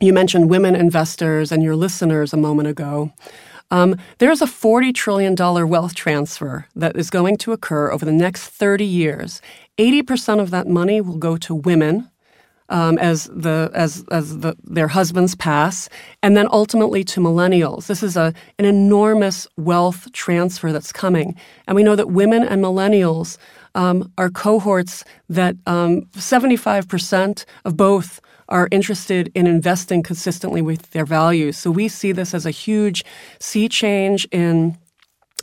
you 0.00 0.12
mentioned 0.12 0.50
women 0.50 0.74
investors 0.74 1.52
and 1.52 1.62
your 1.62 1.76
listeners 1.76 2.32
a 2.32 2.36
moment 2.36 2.66
ago. 2.66 3.12
Um, 3.70 3.94
there's 4.18 4.42
a 4.42 4.46
$40 4.46 4.92
trillion 4.92 5.36
wealth 5.36 5.94
transfer 5.94 6.66
that 6.74 6.96
is 6.96 7.10
going 7.10 7.36
to 7.36 7.52
occur 7.52 7.92
over 7.92 8.04
the 8.04 8.10
next 8.10 8.48
30 8.48 8.84
years. 8.84 9.40
80% 9.78 10.40
of 10.40 10.50
that 10.50 10.66
money 10.66 11.00
will 11.00 11.18
go 11.18 11.36
to 11.36 11.54
women 11.54 12.10
um, 12.68 12.98
as 12.98 13.24
the 13.26 13.70
as 13.74 14.04
as 14.10 14.38
the, 14.38 14.56
their 14.64 14.88
husbands 14.88 15.34
pass, 15.34 15.88
and 16.22 16.36
then 16.36 16.48
ultimately 16.50 17.04
to 17.04 17.20
millennials. 17.20 17.86
This 17.86 18.02
is 18.02 18.16
a 18.16 18.34
an 18.58 18.64
enormous 18.64 19.46
wealth 19.56 20.12
transfer 20.12 20.72
that's 20.72 20.92
coming, 20.92 21.34
and 21.66 21.74
we 21.76 21.82
know 21.82 21.96
that 21.96 22.10
women 22.10 22.42
and 22.42 22.62
millennials 22.62 23.38
um, 23.74 24.12
are 24.18 24.30
cohorts 24.30 25.04
that 25.28 25.56
um, 25.66 26.02
75% 26.16 27.44
of 27.64 27.76
both 27.76 28.20
are 28.48 28.68
interested 28.70 29.30
in 29.34 29.46
investing 29.46 30.02
consistently 30.02 30.62
with 30.62 30.90
their 30.92 31.04
values. 31.04 31.58
So 31.58 31.70
we 31.70 31.88
see 31.88 32.12
this 32.12 32.34
as 32.34 32.46
a 32.46 32.50
huge 32.50 33.04
sea 33.38 33.68
change 33.68 34.26
in 34.32 34.78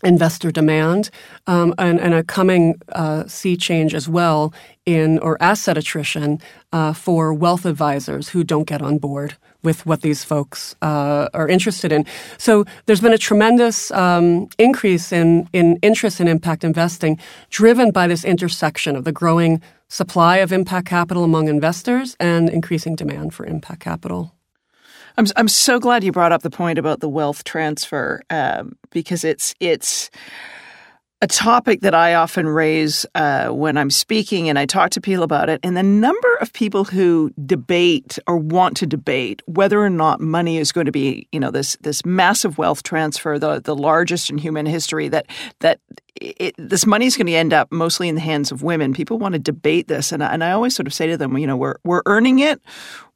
investor 0.04 0.52
demand 0.52 1.10
um, 1.48 1.74
and, 1.78 2.00
and, 2.00 2.14
a 2.14 2.24
coming 2.24 2.76
uh, 2.90 3.26
sea 3.28 3.56
change 3.56 3.96
as 3.96 4.10
well 4.10 4.54
in 4.86 5.20
or 5.20 5.38
asset 5.42 5.78
attrition 5.78 6.40
uh, 6.72 6.94
for 6.94 7.34
wealth 7.34 7.66
advisors 7.66 8.30
who 8.30 8.44
don't 8.44 8.68
get 8.68 8.82
on 8.82 8.98
board 8.98 9.36
with 9.64 9.86
what 9.86 10.02
these 10.02 10.24
folks 10.24 10.76
uh, 10.82 11.28
are 11.34 11.48
interested 11.48 11.92
in. 11.92 12.06
So 12.38 12.66
there's 12.86 13.02
been 13.02 13.14
a 13.14 13.18
tremendous 13.18 13.92
um, 13.92 14.48
increase 14.58 15.12
in, 15.12 15.50
in 15.54 15.78
interest 15.82 16.22
in 16.22 16.28
impact 16.28 16.64
investing 16.64 17.20
driven 17.50 17.92
by 17.92 18.08
this 18.08 18.24
intersection 18.24 18.96
of 18.96 19.04
the 19.04 19.12
growing 19.12 19.62
supply 19.88 20.38
of 20.38 20.52
impact 20.52 20.88
capital 20.88 21.24
among 21.24 21.48
investors 21.48 22.16
and 22.20 22.50
increasing 22.50 22.96
demand 22.96 23.34
for 23.34 23.46
impact 23.46 23.82
capital. 23.82 24.36
I'm 25.18 25.28
I'm 25.38 25.48
so 25.48 25.80
glad 25.80 26.04
you 26.04 26.12
brought 26.12 26.34
up 26.34 26.42
the 26.42 26.50
point 26.50 26.78
about 26.78 27.00
the 27.00 27.08
wealth 27.08 27.44
transfer 27.46 28.22
um, 28.30 28.78
because 28.92 29.24
it's 29.24 29.56
it's 29.60 30.10
a 31.22 31.28
topic 31.28 31.82
that 31.82 31.96
I 31.96 32.14
often 32.16 32.48
raise 32.48 33.06
uh, 33.16 33.48
when 33.48 33.78
I'm 33.78 33.90
speaking 33.90 34.50
and 34.50 34.60
I 34.60 34.66
talk 34.66 34.92
to 34.92 35.02
people 35.02 35.24
about 35.24 35.50
it. 35.50 35.62
And 35.64 35.78
the 35.78 35.84
number 35.84 36.36
of 36.42 36.52
people 36.52 36.84
who 36.84 37.32
debate 37.46 38.20
or 38.28 38.38
want 38.38 38.76
to 38.78 38.86
debate 38.86 39.42
whether 39.46 39.82
or 39.82 39.90
not 39.90 40.20
money 40.20 40.58
is 40.58 40.72
going 40.72 40.86
to 40.86 40.92
be, 40.92 41.28
you 41.32 41.40
know, 41.40 41.52
this 41.52 41.78
this 41.82 42.06
massive 42.06 42.58
wealth 42.58 42.84
transfer, 42.84 43.40
the 43.40 43.62
the 43.62 43.76
largest 43.76 44.30
in 44.30 44.38
human 44.38 44.66
history, 44.66 45.08
that 45.08 45.28
that 45.62 45.80
it, 46.16 46.54
this 46.58 46.86
money 46.86 47.06
is 47.06 47.16
going 47.18 47.28
to 47.28 47.34
end 47.34 47.54
up 47.54 47.72
mostly 47.72 48.10
in 48.10 48.16
the 48.16 48.22
hands 48.22 48.52
of 48.52 48.62
women. 48.62 48.94
People 48.94 49.18
want 49.18 49.34
to 49.34 49.40
debate 49.40 49.88
this, 49.88 50.12
and 50.12 50.22
and 50.22 50.44
I 50.44 50.52
always 50.52 50.76
sort 50.76 50.88
of 50.88 50.94
say 50.94 51.08
to 51.08 51.18
them, 51.18 51.38
you 51.38 51.48
know, 51.48 51.58
we're 51.58 51.78
we're 51.86 52.04
earning 52.06 52.40
it, 52.40 52.62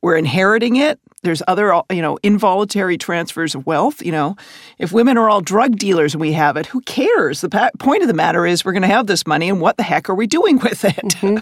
we're 0.01 0.17
inheriting 0.17 0.77
it. 0.77 0.99
There's 1.21 1.41
other, 1.47 1.81
you 1.91 2.01
know, 2.01 2.17
involuntary 2.23 2.97
transfers 2.97 3.55
of 3.55 3.65
wealth. 3.65 4.01
You 4.01 4.11
know, 4.11 4.35
if 4.77 4.91
women 4.91 5.17
are 5.17 5.29
all 5.29 5.41
drug 5.41 5.77
dealers 5.77 6.13
and 6.13 6.21
we 6.21 6.33
have 6.33 6.57
it, 6.57 6.65
who 6.65 6.81
cares? 6.81 7.41
The 7.41 7.49
pa- 7.49 7.71
point 7.79 8.01
of 8.01 8.07
the 8.07 8.13
matter 8.13 8.45
is 8.45 8.63
we're 8.63 8.73
going 8.73 8.83
to 8.83 8.87
have 8.87 9.07
this 9.07 9.27
money, 9.27 9.49
and 9.49 9.61
what 9.61 9.77
the 9.77 9.83
heck 9.83 10.09
are 10.09 10.15
we 10.15 10.27
doing 10.27 10.59
with 10.59 10.85
it? 10.85 10.95
Mm-hmm. 10.95 11.37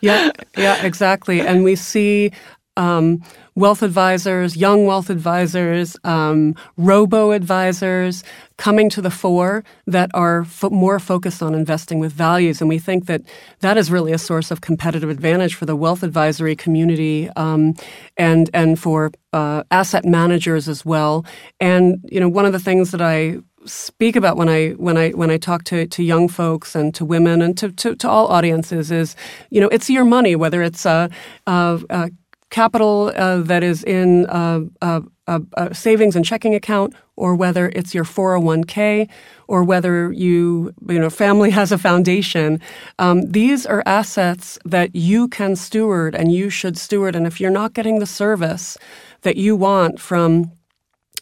Yeah, 0.00 0.30
yeah, 0.56 0.84
exactly. 0.84 1.40
And 1.40 1.64
we 1.64 1.76
see 1.76 2.30
um, 2.76 3.22
wealth 3.54 3.82
advisors, 3.82 4.56
young 4.56 4.86
wealth 4.86 5.10
advisors, 5.10 5.96
um, 6.04 6.54
robo 6.76 7.32
advisors 7.32 8.24
coming 8.56 8.88
to 8.88 9.02
the 9.02 9.10
fore 9.10 9.62
that 9.86 10.10
are 10.14 10.44
fo- 10.44 10.70
more 10.70 10.98
focused 10.98 11.42
on 11.42 11.54
investing 11.54 11.98
with 11.98 12.12
values. 12.12 12.60
And 12.60 12.68
we 12.68 12.78
think 12.78 13.06
that 13.06 13.22
that 13.60 13.76
is 13.76 13.90
really 13.90 14.12
a 14.12 14.18
source 14.18 14.50
of 14.50 14.60
competitive 14.60 15.10
advantage 15.10 15.54
for 15.54 15.66
the 15.66 15.76
wealth 15.76 16.02
advisory 16.02 16.56
community 16.56 17.28
um, 17.36 17.74
and 18.16 18.48
and 18.54 18.78
for 18.78 19.10
uh, 19.32 19.64
asset 19.70 20.04
managers 20.04 20.68
as 20.68 20.84
well. 20.84 21.26
And 21.60 21.98
you 22.10 22.20
know, 22.20 22.28
one 22.28 22.46
of 22.46 22.52
the 22.52 22.58
things 22.58 22.90
that 22.92 23.02
I 23.02 23.38
speak 23.66 24.16
about 24.16 24.36
when 24.36 24.48
I 24.48 24.70
when 24.70 24.96
I 24.96 25.10
when 25.10 25.30
I 25.30 25.38
talk 25.38 25.64
to, 25.64 25.86
to 25.86 26.02
young 26.02 26.28
folks 26.28 26.74
and 26.74 26.94
to 26.94 27.04
women 27.04 27.42
and 27.42 27.56
to, 27.58 27.70
to, 27.72 27.94
to 27.96 28.08
all 28.08 28.26
audiences 28.28 28.90
is 28.90 29.14
you 29.50 29.60
know 29.60 29.68
it's 29.68 29.88
your 29.88 30.04
money 30.04 30.34
whether 30.34 30.62
it's 30.62 30.84
a, 30.84 31.10
capital 32.52 33.10
uh, 33.16 33.40
that 33.40 33.64
is 33.64 33.82
in 33.82 34.26
a, 34.28 34.62
a, 34.82 35.02
a, 35.56 35.74
savings 35.74 36.14
and 36.14 36.24
checking 36.24 36.54
account, 36.54 36.94
or 37.16 37.34
whether 37.34 37.70
it's 37.70 37.94
your 37.94 38.04
401k, 38.04 39.08
or 39.48 39.64
whether 39.64 40.12
you, 40.12 40.72
you 40.88 40.98
know, 41.00 41.10
family 41.10 41.50
has 41.60 41.72
a 41.72 41.78
foundation. 41.78 42.60
Um, 43.00 43.22
these 43.22 43.66
are 43.66 43.82
assets 43.86 44.58
that 44.64 44.94
you 44.94 45.28
can 45.28 45.56
steward 45.56 46.14
and 46.14 46.30
you 46.30 46.50
should 46.50 46.78
steward. 46.78 47.16
And 47.16 47.26
if 47.26 47.40
you're 47.40 47.50
not 47.50 47.72
getting 47.72 47.98
the 47.98 48.06
service 48.06 48.78
that 49.22 49.36
you 49.36 49.56
want 49.56 49.98
from 49.98 50.52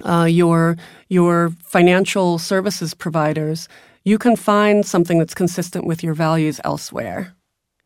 uh, 0.04 0.24
your 0.24 0.76
your 1.08 1.50
financial 1.62 2.38
services 2.38 2.94
providers, 2.94 3.68
you 4.04 4.18
can 4.18 4.36
find 4.36 4.84
something 4.84 5.18
that's 5.18 5.34
consistent 5.34 5.86
with 5.86 6.02
your 6.02 6.14
values 6.14 6.60
elsewhere. 6.64 7.34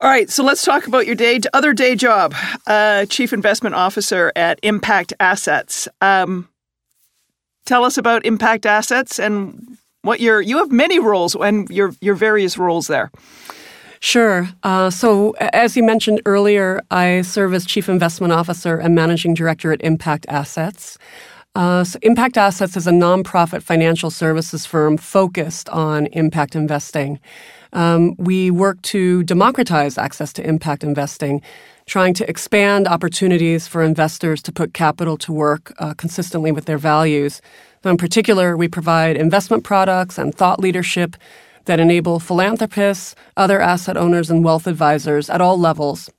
All 0.05 0.11
right, 0.11 0.29
so 0.29 0.45
let's 0.45 0.63
talk 0.63 0.87
about 0.87 1.07
your 1.07 1.15
day 1.15 1.41
other 1.55 1.73
day 1.73 1.97
job, 1.97 2.35
uh, 2.67 3.07
chief 3.07 3.33
investment 3.33 3.75
officer 3.75 4.33
at 4.37 4.61
Impact 4.63 5.15
Assets. 5.19 5.89
Um, 6.03 6.47
tell 7.65 7.85
us 7.85 7.97
about 7.97 8.27
Impact 8.27 8.67
Assets 8.67 9.19
and 9.19 9.79
what 10.03 10.21
your 10.21 10.43
you 10.43 10.59
have 10.59 10.71
many 10.71 10.99
roles 10.99 11.35
and 11.35 11.71
your 11.71 11.95
your 12.03 12.17
various 12.17 12.59
roles 12.59 12.87
there. 12.87 13.11
Sure. 13.99 14.47
Uh, 14.63 14.91
so, 14.91 15.31
as 15.41 15.75
you 15.75 15.83
mentioned 15.83 16.21
earlier, 16.27 16.83
I 16.91 17.23
serve 17.23 17.55
as 17.55 17.65
Chief 17.65 17.89
Investment 17.89 18.31
Officer 18.31 18.77
and 18.77 18.95
Managing 18.95 19.33
Director 19.33 19.73
at 19.73 19.81
Impact 19.81 20.27
Assets. 20.29 20.99
Uh, 21.55 21.85
so 21.85 21.99
Impact 22.03 22.37
Assets 22.37 22.77
is 22.77 22.87
a 22.87 22.91
nonprofit 22.91 23.63
financial 23.63 24.11
services 24.11 24.67
firm 24.67 24.97
focused 24.97 25.69
on 25.69 26.07
impact 26.07 26.57
investing. 26.57 27.21
Um, 27.75 28.15
we 28.19 28.51
work 28.51 28.81
to 28.83 29.23
democratize 29.25 29.99
access 29.99 30.33
to 30.35 30.49
impact 30.49 30.83
investing, 30.83 31.43
trying 31.87 32.15
to 32.15 32.29
expand 32.31 32.89
opportunities 32.89 33.67
for 33.67 33.83
investors 33.83 34.41
to 34.43 34.53
put 34.53 34.73
capital 34.73 35.19
to 35.19 35.33
work 35.33 35.75
uh, 35.79 35.93
consistently 35.95 36.53
with 36.53 36.65
their 36.65 36.79
values. 36.79 37.43
in 37.85 37.97
particular, 37.97 38.57
we 38.57 38.69
provide 38.69 39.17
investment 39.17 39.65
products 39.65 40.17
and 40.17 40.35
thought 40.35 40.61
leadership 40.61 41.17
that 41.67 41.81
enable 41.81 42.21
philanthropists, 42.21 43.15
other 43.37 43.61
asset 43.61 43.97
owners, 43.97 44.31
and 44.31 44.45
wealth 44.45 44.67
advisors 44.67 45.29
at 45.29 45.41
all 45.41 45.59
levels 45.59 46.11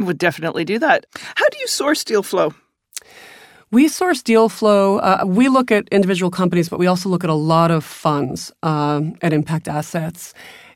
Would 0.00 0.18
definitely 0.18 0.64
do 0.64 0.78
that. 0.78 1.06
How 1.12 1.48
do 1.50 1.58
you 1.58 1.66
source 1.68 2.04
deal 2.04 2.22
flow? 2.22 2.54
We 3.70 3.86
source 3.86 4.22
deal 4.22 4.48
flow. 4.48 4.98
Uh, 4.98 5.22
we 5.26 5.48
look 5.48 5.70
at 5.70 5.88
individual 5.90 6.30
companies, 6.30 6.68
but 6.68 6.78
we 6.78 6.88
also 6.88 7.08
look 7.08 7.22
at 7.22 7.30
a 7.30 7.34
lot 7.34 7.70
of 7.70 7.84
funds 7.84 8.50
um, 8.62 9.14
at 9.22 9.32
Impact 9.32 9.68
Assets. 9.68 10.34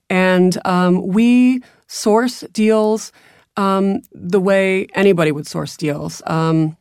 And 0.09 0.59
um, 0.65 1.07
we 1.09 1.63
source 1.89 2.45
deals 2.53 3.11
um, 3.57 4.03
the 4.13 4.41
way 4.41 4.87
anybody 4.95 5.33
would 5.33 5.47
source 5.47 5.77
deals. 5.77 6.23
Um, 6.27 6.77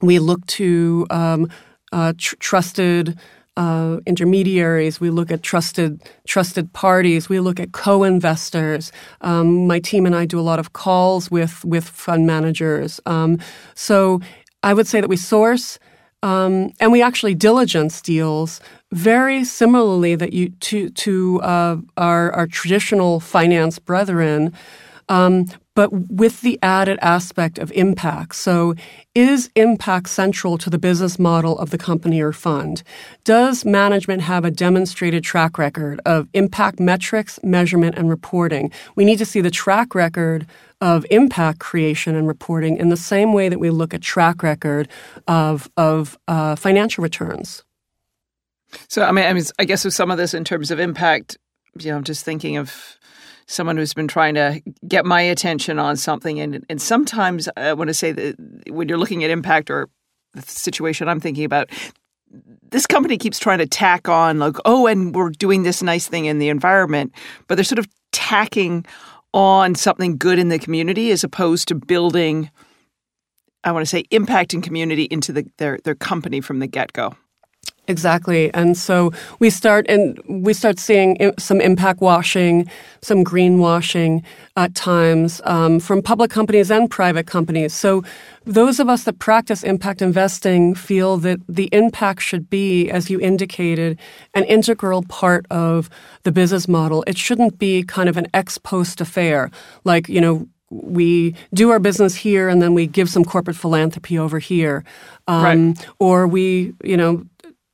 we 0.00 0.18
look 0.18 0.46
to 0.46 1.06
um, 1.10 1.50
uh, 1.92 2.14
tr- 2.16 2.36
trusted 2.36 3.18
uh, 3.56 3.98
intermediaries. 4.06 5.00
We 5.00 5.10
look 5.10 5.30
at 5.30 5.42
trusted 5.42 6.02
trusted 6.26 6.72
parties. 6.72 7.28
We 7.28 7.40
look 7.40 7.60
at 7.60 7.72
co-investors. 7.72 8.92
Um, 9.20 9.66
my 9.66 9.78
team 9.80 10.06
and 10.06 10.14
I 10.14 10.26
do 10.26 10.40
a 10.40 10.42
lot 10.42 10.58
of 10.58 10.72
calls 10.72 11.30
with 11.30 11.64
with 11.64 11.88
fund 11.88 12.26
managers. 12.26 13.00
Um, 13.06 13.38
so 13.74 14.20
I 14.62 14.74
would 14.74 14.86
say 14.86 15.00
that 15.00 15.08
we 15.08 15.16
source 15.16 15.78
um, 16.24 16.72
and 16.80 16.90
we 16.90 17.02
actually 17.02 17.34
diligence 17.34 18.00
deals 18.00 18.58
very 18.92 19.44
similarly 19.44 20.14
that 20.14 20.32
you 20.32 20.48
to 20.48 20.88
to 20.90 21.40
uh, 21.42 21.76
our 21.98 22.32
our 22.32 22.46
traditional 22.46 23.20
finance 23.20 23.78
brethren. 23.78 24.52
Um, 25.08 25.46
but 25.74 25.92
with 25.92 26.40
the 26.40 26.58
added 26.62 26.98
aspect 27.02 27.58
of 27.58 27.72
impact. 27.72 28.36
So, 28.36 28.74
is 29.14 29.50
impact 29.56 30.08
central 30.08 30.56
to 30.58 30.70
the 30.70 30.78
business 30.78 31.18
model 31.18 31.58
of 31.58 31.70
the 31.70 31.78
company 31.78 32.20
or 32.20 32.32
fund? 32.32 32.82
Does 33.24 33.64
management 33.64 34.22
have 34.22 34.44
a 34.44 34.50
demonstrated 34.50 35.24
track 35.24 35.58
record 35.58 36.00
of 36.06 36.28
impact 36.32 36.78
metrics, 36.78 37.40
measurement, 37.42 37.96
and 37.96 38.08
reporting? 38.08 38.70
We 38.94 39.04
need 39.04 39.18
to 39.18 39.26
see 39.26 39.40
the 39.40 39.50
track 39.50 39.94
record 39.94 40.46
of 40.80 41.04
impact 41.10 41.58
creation 41.58 42.14
and 42.14 42.28
reporting 42.28 42.76
in 42.76 42.90
the 42.90 42.96
same 42.96 43.32
way 43.32 43.48
that 43.48 43.58
we 43.58 43.70
look 43.70 43.94
at 43.94 44.02
track 44.02 44.42
record 44.42 44.88
of, 45.26 45.68
of 45.76 46.18
uh, 46.28 46.56
financial 46.56 47.02
returns. 47.02 47.64
So, 48.88 49.02
I 49.02 49.12
mean, 49.12 49.24
I 49.24 49.32
mean, 49.32 49.44
I 49.58 49.64
guess 49.64 49.84
with 49.84 49.94
some 49.94 50.10
of 50.10 50.18
this 50.18 50.34
in 50.34 50.44
terms 50.44 50.70
of 50.70 50.80
impact, 50.80 51.36
you 51.78 51.90
know, 51.90 51.96
I'm 51.96 52.04
just 52.04 52.24
thinking 52.24 52.56
of 52.56 52.98
someone 53.46 53.76
who's 53.76 53.94
been 53.94 54.08
trying 54.08 54.34
to 54.34 54.60
get 54.86 55.04
my 55.04 55.20
attention 55.20 55.78
on 55.78 55.96
something. 55.96 56.40
And, 56.40 56.64
and 56.68 56.80
sometimes 56.80 57.48
uh, 57.48 57.52
I 57.56 57.72
want 57.74 57.88
to 57.88 57.94
say 57.94 58.12
that 58.12 58.36
when 58.68 58.88
you're 58.88 58.98
looking 58.98 59.24
at 59.24 59.30
impact 59.30 59.70
or 59.70 59.88
the 60.32 60.42
situation 60.42 61.08
I'm 61.08 61.20
thinking 61.20 61.44
about, 61.44 61.70
this 62.70 62.86
company 62.86 63.16
keeps 63.16 63.38
trying 63.38 63.58
to 63.58 63.66
tack 63.66 64.08
on, 64.08 64.38
like, 64.38 64.56
oh, 64.64 64.86
and 64.86 65.14
we're 65.14 65.30
doing 65.30 65.62
this 65.62 65.82
nice 65.82 66.08
thing 66.08 66.24
in 66.24 66.38
the 66.38 66.48
environment, 66.48 67.12
but 67.46 67.54
they're 67.54 67.64
sort 67.64 67.78
of 67.78 67.86
tacking 68.12 68.84
on 69.32 69.74
something 69.74 70.16
good 70.16 70.38
in 70.38 70.48
the 70.48 70.58
community 70.58 71.10
as 71.10 71.22
opposed 71.22 71.68
to 71.68 71.74
building, 71.74 72.50
I 73.62 73.72
want 73.72 73.82
to 73.82 73.86
say, 73.86 74.04
impacting 74.04 74.62
community 74.62 75.04
into 75.04 75.32
the, 75.32 75.46
their, 75.58 75.78
their 75.84 75.94
company 75.94 76.40
from 76.40 76.58
the 76.58 76.66
get 76.66 76.92
go. 76.92 77.14
Exactly. 77.86 78.52
And 78.54 78.78
so 78.78 79.12
we 79.40 79.50
start 79.50 79.84
and 79.90 80.18
we 80.26 80.54
start 80.54 80.78
seeing 80.78 81.32
some 81.38 81.60
impact 81.60 82.00
washing, 82.00 82.70
some 83.02 83.22
greenwashing 83.22 84.22
at 84.56 84.74
times 84.74 85.42
um, 85.44 85.80
from 85.80 86.00
public 86.00 86.30
companies 86.30 86.70
and 86.70 86.90
private 86.90 87.26
companies. 87.26 87.74
So 87.74 88.02
those 88.46 88.80
of 88.80 88.88
us 88.88 89.04
that 89.04 89.18
practice 89.18 89.62
impact 89.62 90.00
investing 90.00 90.74
feel 90.74 91.18
that 91.18 91.40
the 91.46 91.68
impact 91.72 92.22
should 92.22 92.48
be, 92.48 92.90
as 92.90 93.10
you 93.10 93.20
indicated, 93.20 93.98
an 94.32 94.44
integral 94.44 95.02
part 95.02 95.44
of 95.50 95.90
the 96.22 96.32
business 96.32 96.66
model. 96.66 97.04
It 97.06 97.18
shouldn't 97.18 97.58
be 97.58 97.82
kind 97.82 98.08
of 98.08 98.16
an 98.16 98.28
ex 98.32 98.56
post 98.56 99.02
affair, 99.02 99.50
like, 99.84 100.08
you 100.08 100.22
know, 100.22 100.48
we 100.70 101.36
do 101.52 101.70
our 101.70 101.78
business 101.78 102.16
here 102.16 102.48
and 102.48 102.60
then 102.60 102.74
we 102.74 102.86
give 102.86 103.08
some 103.08 103.24
corporate 103.24 103.56
philanthropy 103.56 104.18
over 104.18 104.38
here. 104.38 104.82
Um, 105.28 105.44
right. 105.44 105.88
Or 106.00 106.26
we, 106.26 106.74
you 106.82 106.96
know, 106.96 107.24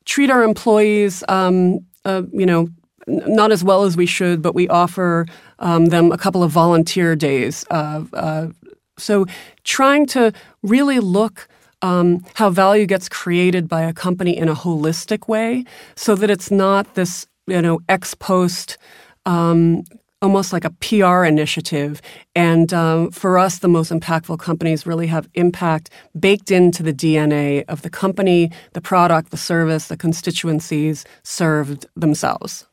treat 0.04 0.30
our 0.30 0.42
employees, 0.42 1.22
um, 1.28 1.80
uh, 2.04 2.22
you 2.32 2.46
know, 2.46 2.68
not 3.06 3.50
as 3.52 3.64
well 3.64 3.84
as 3.84 3.96
we 3.96 4.06
should, 4.06 4.42
but 4.42 4.54
we 4.54 4.68
offer 4.68 5.26
um, 5.58 5.86
them 5.86 6.12
a 6.12 6.18
couple 6.18 6.42
of 6.42 6.50
volunteer 6.50 7.16
days. 7.16 7.64
Uh, 7.70 8.04
uh, 8.12 8.48
so, 8.98 9.26
trying 9.64 10.06
to 10.06 10.32
really 10.62 11.00
look 11.00 11.48
um, 11.82 12.24
how 12.34 12.50
value 12.50 12.86
gets 12.86 13.08
created 13.08 13.68
by 13.68 13.82
a 13.82 13.92
company 13.92 14.36
in 14.36 14.48
a 14.48 14.54
holistic 14.54 15.28
way, 15.28 15.64
so 15.96 16.14
that 16.14 16.30
it's 16.30 16.50
not 16.50 16.94
this, 16.94 17.26
you 17.46 17.62
know, 17.62 17.80
ex 17.88 18.14
post 18.14 18.76
um, 19.26 19.84
almost 20.22 20.52
like 20.52 20.64
a 20.64 20.70
PR 20.70 21.24
initiative. 21.24 22.02
And 22.34 22.72
um, 22.74 23.10
for 23.10 23.38
us, 23.38 23.58
the 23.58 23.68
most 23.68 23.90
impactful 23.90 24.38
companies 24.38 24.86
really 24.86 25.06
have 25.06 25.28
impact 25.34 25.90
baked 26.18 26.50
into 26.50 26.82
the 26.82 26.92
DNA 26.92 27.64
of 27.68 27.82
the 27.82 27.90
company, 27.90 28.50
the 28.72 28.80
product, 28.80 29.30
the 29.30 29.36
service, 29.36 29.88
the 29.88 29.96
constituencies 29.96 31.04
served 31.22 31.86
themselves. 31.96 32.66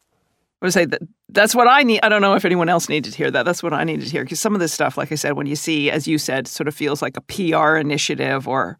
I 0.61 0.65
would 0.65 0.73
say 0.73 0.85
that 0.85 1.01
that's 1.29 1.53
what 1.53 1.67
I 1.67 1.83
need. 1.83 1.99
I 2.01 2.09
don't 2.09 2.21
know 2.21 2.33
if 2.33 2.45
anyone 2.45 2.67
else 2.67 2.89
needed 2.89 3.11
to 3.11 3.17
hear 3.17 3.29
that. 3.31 3.43
That's 3.43 3.61
what 3.61 3.73
I 3.73 3.83
needed 3.83 4.05
to 4.05 4.11
hear 4.11 4.23
because 4.23 4.39
some 4.39 4.55
of 4.55 4.59
this 4.59 4.73
stuff, 4.73 4.97
like 4.97 5.11
I 5.11 5.15
said, 5.15 5.33
when 5.33 5.45
you 5.45 5.55
see, 5.55 5.91
as 5.91 6.07
you 6.07 6.17
said, 6.17 6.47
sort 6.47 6.67
of 6.67 6.75
feels 6.75 7.01
like 7.01 7.15
a 7.15 7.21
PR 7.21 7.75
initiative 7.75 8.47
or 8.47 8.77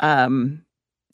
um, 0.00 0.64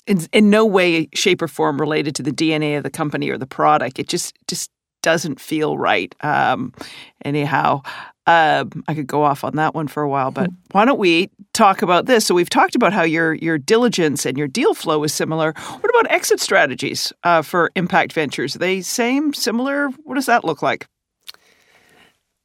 in, 0.07 0.21
in 0.33 0.51
no 0.51 0.67
way, 0.67 1.09
shape, 1.15 1.43
or 1.43 1.49
form 1.49 1.81
related 1.81 2.15
to 2.17 2.23
the 2.23 2.31
DNA 2.31 2.77
of 2.77 2.83
the 2.83 2.91
company 2.91 3.31
or 3.31 3.39
the 3.39 3.47
product. 3.47 3.99
It 3.99 4.09
just 4.09 4.37
just 4.47 4.71
doesn't 5.05 5.39
feel 5.39 5.77
right. 5.77 6.15
Um, 6.23 6.73
anyhow, 7.27 7.83
uh, 8.27 8.65
I 8.89 8.95
could 8.95 9.07
go 9.07 9.23
off 9.23 9.45
on 9.45 9.55
that 9.57 9.75
one 9.75 9.87
for 9.87 10.03
a 10.03 10.09
while, 10.09 10.31
but 10.31 10.49
why 10.73 10.87
don't 10.87 10.99
we 10.99 11.31
talk 11.53 11.83
about 11.83 12.07
this? 12.07 12.25
So 12.25 12.35
we've 12.35 12.49
talked 12.49 12.75
about 12.75 12.95
how 12.95 13.03
your 13.03 13.35
your 13.35 13.59
diligence 13.59 14.25
and 14.25 14.39
your 14.39 14.49
deal 14.49 14.73
flow 14.73 15.05
is 15.05 15.13
similar. 15.13 15.53
What 15.53 15.91
about 15.91 16.11
exit 16.11 16.41
strategies 16.41 17.13
uh, 17.23 17.43
for 17.43 17.71
impact 17.77 18.15
ventures? 18.15 18.57
Are 18.57 18.59
they 18.59 18.81
same, 18.81 19.35
similar? 19.35 19.91
What 20.05 20.15
does 20.15 20.27
that 20.27 20.43
look 20.43 20.63
like? 20.63 20.87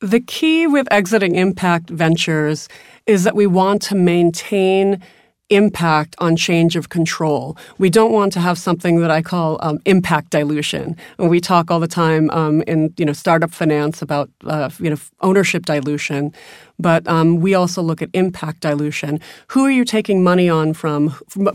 The 0.01 0.19
key 0.19 0.67
with 0.67 0.87
exiting 0.91 1.35
impact 1.35 1.89
ventures 1.89 2.67
is 3.05 3.23
that 3.23 3.35
we 3.35 3.47
want 3.47 3.81
to 3.83 3.95
maintain 3.95 5.01
impact 5.49 6.15
on 6.19 6.35
change 6.35 6.75
of 6.75 6.89
control. 6.89 7.57
We 7.77 7.89
don't 7.89 8.11
want 8.11 8.33
to 8.33 8.39
have 8.39 8.57
something 8.57 8.99
that 9.01 9.11
I 9.11 9.21
call 9.21 9.57
um, 9.61 9.79
impact 9.85 10.29
dilution. 10.29 10.95
And 11.17 11.29
we 11.29 11.39
talk 11.39 11.71
all 11.71 11.79
the 11.79 11.87
time 11.87 12.29
um, 12.31 12.61
in 12.63 12.93
you 12.97 13.05
know 13.05 13.13
startup 13.13 13.51
finance 13.51 14.01
about 14.01 14.29
uh, 14.45 14.69
you 14.79 14.89
know 14.89 14.97
ownership 15.21 15.65
dilution, 15.65 16.33
but 16.77 17.07
um, 17.07 17.39
we 17.39 17.53
also 17.53 17.81
look 17.81 18.01
at 18.01 18.09
impact 18.13 18.61
dilution. 18.61 19.19
Who 19.49 19.65
are 19.65 19.71
you 19.71 19.85
taking 19.85 20.23
money 20.23 20.49
on 20.49 20.73
from? 20.73 21.09
From, 21.29 21.53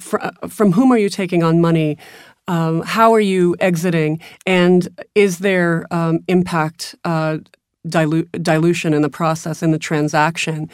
from 0.49 0.73
whom 0.73 0.93
are 0.93 0.99
you 0.99 1.09
taking 1.09 1.43
on 1.43 1.61
money? 1.61 1.99
Um, 2.47 2.83
how 2.83 3.15
are 3.15 3.21
you 3.21 3.57
exiting? 3.61 4.21
And 4.47 4.89
is 5.15 5.39
there 5.39 5.87
um, 5.91 6.21
impact 6.29 6.95
uh, 7.05 7.39
dilu- 7.87 8.31
dilution 8.43 8.93
in 8.93 9.03
the 9.03 9.09
process 9.09 9.63
in 9.63 9.71
the 9.71 9.79
transaction? 9.79 10.69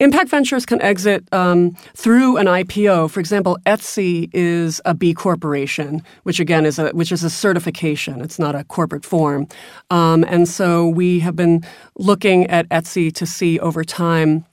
Impact 0.00 0.30
ventures 0.30 0.64
can 0.64 0.80
exit 0.80 1.24
um, 1.32 1.72
through 1.96 2.36
an 2.36 2.46
IPO. 2.46 3.10
For 3.10 3.18
example, 3.18 3.58
Etsy 3.66 4.30
is 4.32 4.80
a 4.84 4.94
B 4.94 5.12
corporation, 5.12 6.02
which 6.22 6.38
again 6.38 6.64
is 6.64 6.78
a 6.78 6.90
which 6.90 7.10
is 7.10 7.24
a 7.24 7.30
certification. 7.30 8.20
It's 8.20 8.38
not 8.38 8.54
a 8.54 8.62
corporate 8.62 9.04
form, 9.04 9.48
um, 9.90 10.24
and 10.28 10.48
so 10.48 10.86
we 10.86 11.18
have 11.20 11.34
been 11.34 11.62
looking 11.96 12.46
at 12.46 12.68
Etsy 12.68 13.12
to 13.14 13.26
see 13.26 13.58
over 13.58 13.82
time 13.82 14.44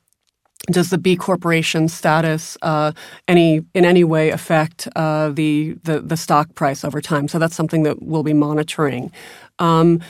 does 0.72 0.90
the 0.90 0.98
B 0.98 1.16
corporation 1.16 1.88
status 1.88 2.58
uh, 2.64 2.92
any 3.28 3.64
in 3.76 3.86
any 3.86 4.04
way 4.04 4.32
affect 4.32 4.88
uh, 4.96 5.30
the, 5.30 5.78
the, 5.84 6.00
the 6.00 6.18
stock 6.18 6.56
price 6.56 6.84
over 6.84 7.02
time? 7.02 7.28
So 7.28 7.38
that's 7.38 7.56
something 7.56 7.84
that 7.84 8.02
we'll 8.02 8.24
be 8.24 8.34
monitoring. 8.34 9.12
Um, 9.60 10.02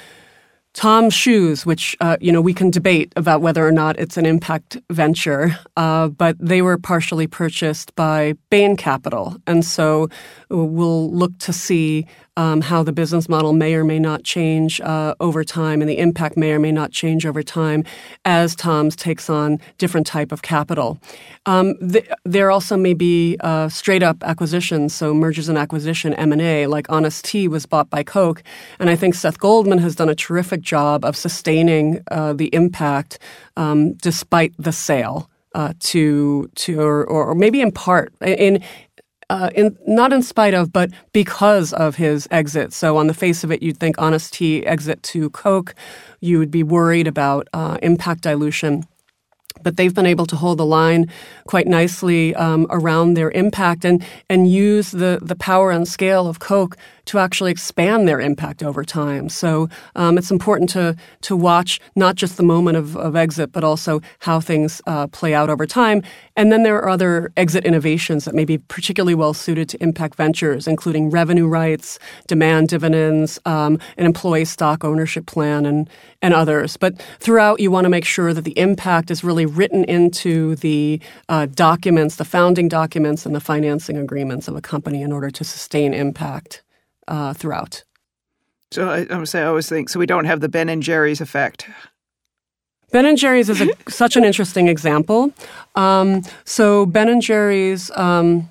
TOMS 0.75 1.13
Shoes, 1.13 1.65
which 1.65 1.95
uh, 2.01 2.17
you 2.19 2.31
know 2.31 2.41
we 2.41 2.53
can 2.53 2.69
debate 2.69 3.13
about 3.15 3.41
whether 3.41 3.65
or 3.65 3.71
not 3.71 3.97
it's 3.97 4.17
an 4.17 4.25
impact 4.25 4.77
venture, 4.91 5.57
uh, 5.77 6.09
but 6.09 6.35
they 6.37 6.61
were 6.61 6.77
partially 6.77 7.27
purchased 7.27 7.95
by 7.95 8.33
Bain 8.49 8.75
Capital, 8.75 9.37
and 9.47 9.63
so 9.63 10.09
we'll 10.49 11.09
look 11.11 11.37
to 11.39 11.53
see 11.53 12.05
um, 12.37 12.61
how 12.61 12.83
the 12.83 12.91
business 12.91 13.29
model 13.29 13.53
may 13.53 13.75
or 13.75 13.83
may 13.83 13.99
not 13.99 14.23
change 14.23 14.81
uh, 14.81 15.15
over 15.19 15.43
time, 15.43 15.81
and 15.81 15.89
the 15.89 15.97
impact 15.97 16.37
may 16.37 16.51
or 16.51 16.59
may 16.59 16.71
not 16.71 16.91
change 16.91 17.25
over 17.25 17.41
time 17.41 17.83
as 18.25 18.55
TOMS 18.55 18.95
takes 18.95 19.29
on 19.29 19.59
different 19.77 20.07
type 20.07 20.31
of 20.31 20.41
capital. 20.41 20.99
Um, 21.45 21.75
th- 21.77 22.09
there 22.23 22.51
also 22.51 22.75
may 22.77 22.93
be 22.93 23.37
uh, 23.39 23.69
straight 23.69 24.03
up 24.03 24.23
acquisitions, 24.23 24.93
so 24.93 25.13
mergers 25.13 25.49
and 25.49 25.57
acquisition 25.57 26.13
M 26.15 26.31
and 26.31 26.41
A, 26.41 26.67
like 26.67 26.89
Honest 26.89 27.25
Tea 27.25 27.47
was 27.47 27.65
bought 27.65 27.89
by 27.89 28.03
Coke, 28.03 28.43
and 28.79 28.89
I 28.89 28.95
think 28.95 29.15
Seth 29.15 29.39
Goldman 29.39 29.79
has 29.79 29.95
done 29.95 30.09
a 30.09 30.15
terrific 30.15 30.61
job 30.61 31.05
of 31.05 31.15
sustaining 31.15 32.01
uh, 32.11 32.33
the 32.33 32.53
impact 32.53 33.19
um, 33.57 33.93
despite 33.93 34.53
the 34.57 34.71
sale. 34.71 35.29
Uh, 35.53 35.71
to 35.79 36.49
to 36.55 36.81
or, 36.81 37.05
or 37.05 37.33
maybe 37.33 37.61
in 37.61 37.71
part 37.71 38.11
in 38.19 38.61
uh, 39.29 39.49
in, 39.55 39.77
not 39.87 40.13
in 40.13 40.21
spite 40.21 40.53
of, 40.53 40.71
but 40.71 40.91
because 41.13 41.73
of 41.73 41.95
his 41.95 42.27
exit. 42.31 42.73
So, 42.73 42.97
on 42.97 43.07
the 43.07 43.13
face 43.13 43.43
of 43.43 43.51
it, 43.51 43.63
you'd 43.63 43.77
think 43.77 43.97
Honest 43.97 44.33
Tea 44.33 44.65
exit 44.65 45.01
to 45.03 45.29
Coke, 45.31 45.75
you 46.19 46.39
would 46.39 46.51
be 46.51 46.63
worried 46.63 47.07
about 47.07 47.47
uh, 47.53 47.77
impact 47.81 48.21
dilution. 48.21 48.83
But 49.63 49.77
they've 49.77 49.93
been 49.93 50.05
able 50.05 50.25
to 50.27 50.35
hold 50.35 50.59
the 50.59 50.65
line 50.65 51.09
quite 51.47 51.65
nicely 51.65 52.35
um, 52.35 52.67
around 52.69 53.13
their 53.13 53.31
impact 53.31 53.85
and, 53.85 54.05
and 54.29 54.51
use 54.51 54.91
the, 54.91 55.19
the 55.21 55.35
power 55.35 55.71
and 55.71 55.87
scale 55.87 56.27
of 56.27 56.39
Coke 56.39 56.77
to 57.05 57.19
actually 57.19 57.51
expand 57.51 58.07
their 58.07 58.19
impact 58.19 58.63
over 58.63 58.83
time. 58.83 59.29
So 59.29 59.69
um, 59.95 60.17
it's 60.17 60.31
important 60.31 60.69
to 60.71 60.95
to 61.21 61.35
watch 61.35 61.79
not 61.95 62.15
just 62.15 62.37
the 62.37 62.43
moment 62.43 62.77
of, 62.77 62.97
of 62.97 63.15
exit, 63.15 63.51
but 63.51 63.63
also 63.63 64.01
how 64.19 64.39
things 64.39 64.81
uh, 64.87 65.07
play 65.07 65.33
out 65.33 65.49
over 65.49 65.65
time. 65.65 66.01
And 66.35 66.51
then 66.51 66.63
there 66.63 66.75
are 66.77 66.89
other 66.89 67.31
exit 67.37 67.65
innovations 67.65 68.25
that 68.25 68.35
may 68.35 68.45
be 68.45 68.57
particularly 68.57 69.15
well 69.15 69.33
suited 69.33 69.69
to 69.69 69.83
impact 69.83 70.15
ventures, 70.15 70.67
including 70.67 71.09
revenue 71.09 71.47
rights, 71.47 71.99
demand 72.27 72.69
dividends, 72.69 73.39
um, 73.45 73.79
an 73.97 74.05
employee 74.05 74.45
stock 74.45 74.83
ownership 74.83 75.25
plan, 75.25 75.65
and 75.65 75.89
and 76.21 76.33
others. 76.33 76.77
But 76.77 77.01
throughout, 77.19 77.59
you 77.59 77.71
want 77.71 77.85
to 77.85 77.89
make 77.89 78.05
sure 78.05 78.33
that 78.33 78.43
the 78.43 78.57
impact 78.57 79.11
is 79.11 79.23
really 79.23 79.45
written 79.45 79.83
into 79.85 80.55
the 80.55 80.99
uh, 81.29 81.45
documents, 81.47 82.15
the 82.15 82.25
founding 82.25 82.67
documents, 82.67 83.25
and 83.25 83.35
the 83.35 83.39
financing 83.39 83.97
agreements 83.97 84.47
of 84.47 84.55
a 84.55 84.61
company 84.61 85.01
in 85.01 85.11
order 85.11 85.29
to 85.29 85.43
sustain 85.43 85.93
impact 85.93 86.64
uh, 87.07 87.33
throughout. 87.33 87.83
So 88.71 88.89
I, 88.89 89.05
I 89.09 89.23
say 89.23 89.41
I 89.41 89.45
always 89.45 89.69
think 89.69 89.89
so. 89.89 89.99
We 89.99 90.05
don't 90.05 90.25
have 90.25 90.39
the 90.39 90.49
Ben 90.49 90.69
and 90.69 90.83
Jerry's 90.83 91.21
effect. 91.21 91.67
Ben 92.91 93.05
and 93.05 93.17
Jerry's 93.17 93.49
is 93.49 93.61
a, 93.61 93.69
such 93.89 94.15
an 94.15 94.23
interesting 94.23 94.67
example. 94.67 95.33
Um, 95.75 96.23
so 96.45 96.85
Ben 96.85 97.09
and 97.09 97.21
Jerry's 97.21 97.91
um, 97.95 98.49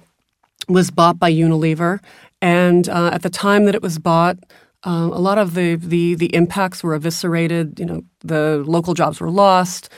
was 0.68 0.90
bought 0.90 1.18
by 1.18 1.32
Unilever, 1.32 2.00
and 2.40 2.88
uh, 2.88 3.10
at 3.12 3.22
the 3.22 3.30
time 3.30 3.64
that 3.64 3.74
it 3.74 3.82
was 3.82 3.98
bought, 3.98 4.38
um, 4.84 5.12
a 5.12 5.18
lot 5.18 5.38
of 5.38 5.54
the, 5.54 5.76
the 5.76 6.14
the 6.14 6.34
impacts 6.34 6.82
were 6.82 6.94
eviscerated. 6.94 7.78
You 7.78 7.86
know, 7.86 8.02
the 8.20 8.62
local 8.66 8.92
jobs 8.94 9.20
were 9.20 9.30
lost, 9.30 9.88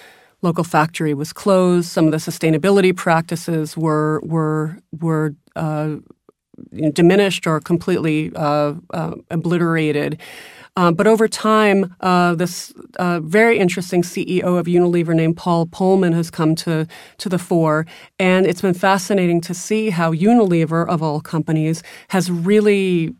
local 0.43 0.65
factory 0.65 1.13
was 1.13 1.33
closed. 1.33 1.89
Some 1.89 2.07
of 2.07 2.13
the 2.13 2.19
sustainability 2.19 2.95
practices 2.97 3.77
were 3.77 4.21
were 4.23 4.79
were 4.93 5.35
uh, 5.57 5.97
diminished 6.93 7.47
or 7.47 7.61
completely 7.61 8.33
uh, 8.35 8.75
uh, 8.93 9.15
obliterated. 9.31 10.21
Uh, 10.77 10.93
but 10.93 11.07
over 11.07 11.27
time, 11.27 11.95
uh, 12.03 12.35
this 12.35 12.73
uh, 12.99 13.21
very 13.21 13.59
interesting 13.59 14.03
CEO 14.03 14.59
of 14.59 14.67
Unilever 14.67 15.15
named 15.15 15.37
Paul 15.37 15.67
Polman 15.67 16.13
has 16.13 16.31
come 16.31 16.55
to, 16.57 16.87
to 17.17 17.29
the 17.31 17.39
fore. 17.39 17.87
And 18.19 18.47
it's 18.47 18.61
been 18.61 18.75
fascinating 18.75 19.41
to 19.43 19.55
see 19.55 19.89
how 19.89 20.13
Unilever, 20.13 20.87
of 20.87 21.03
all 21.03 21.23
companies, 21.23 21.83
has 22.09 22.31
really 22.31 23.15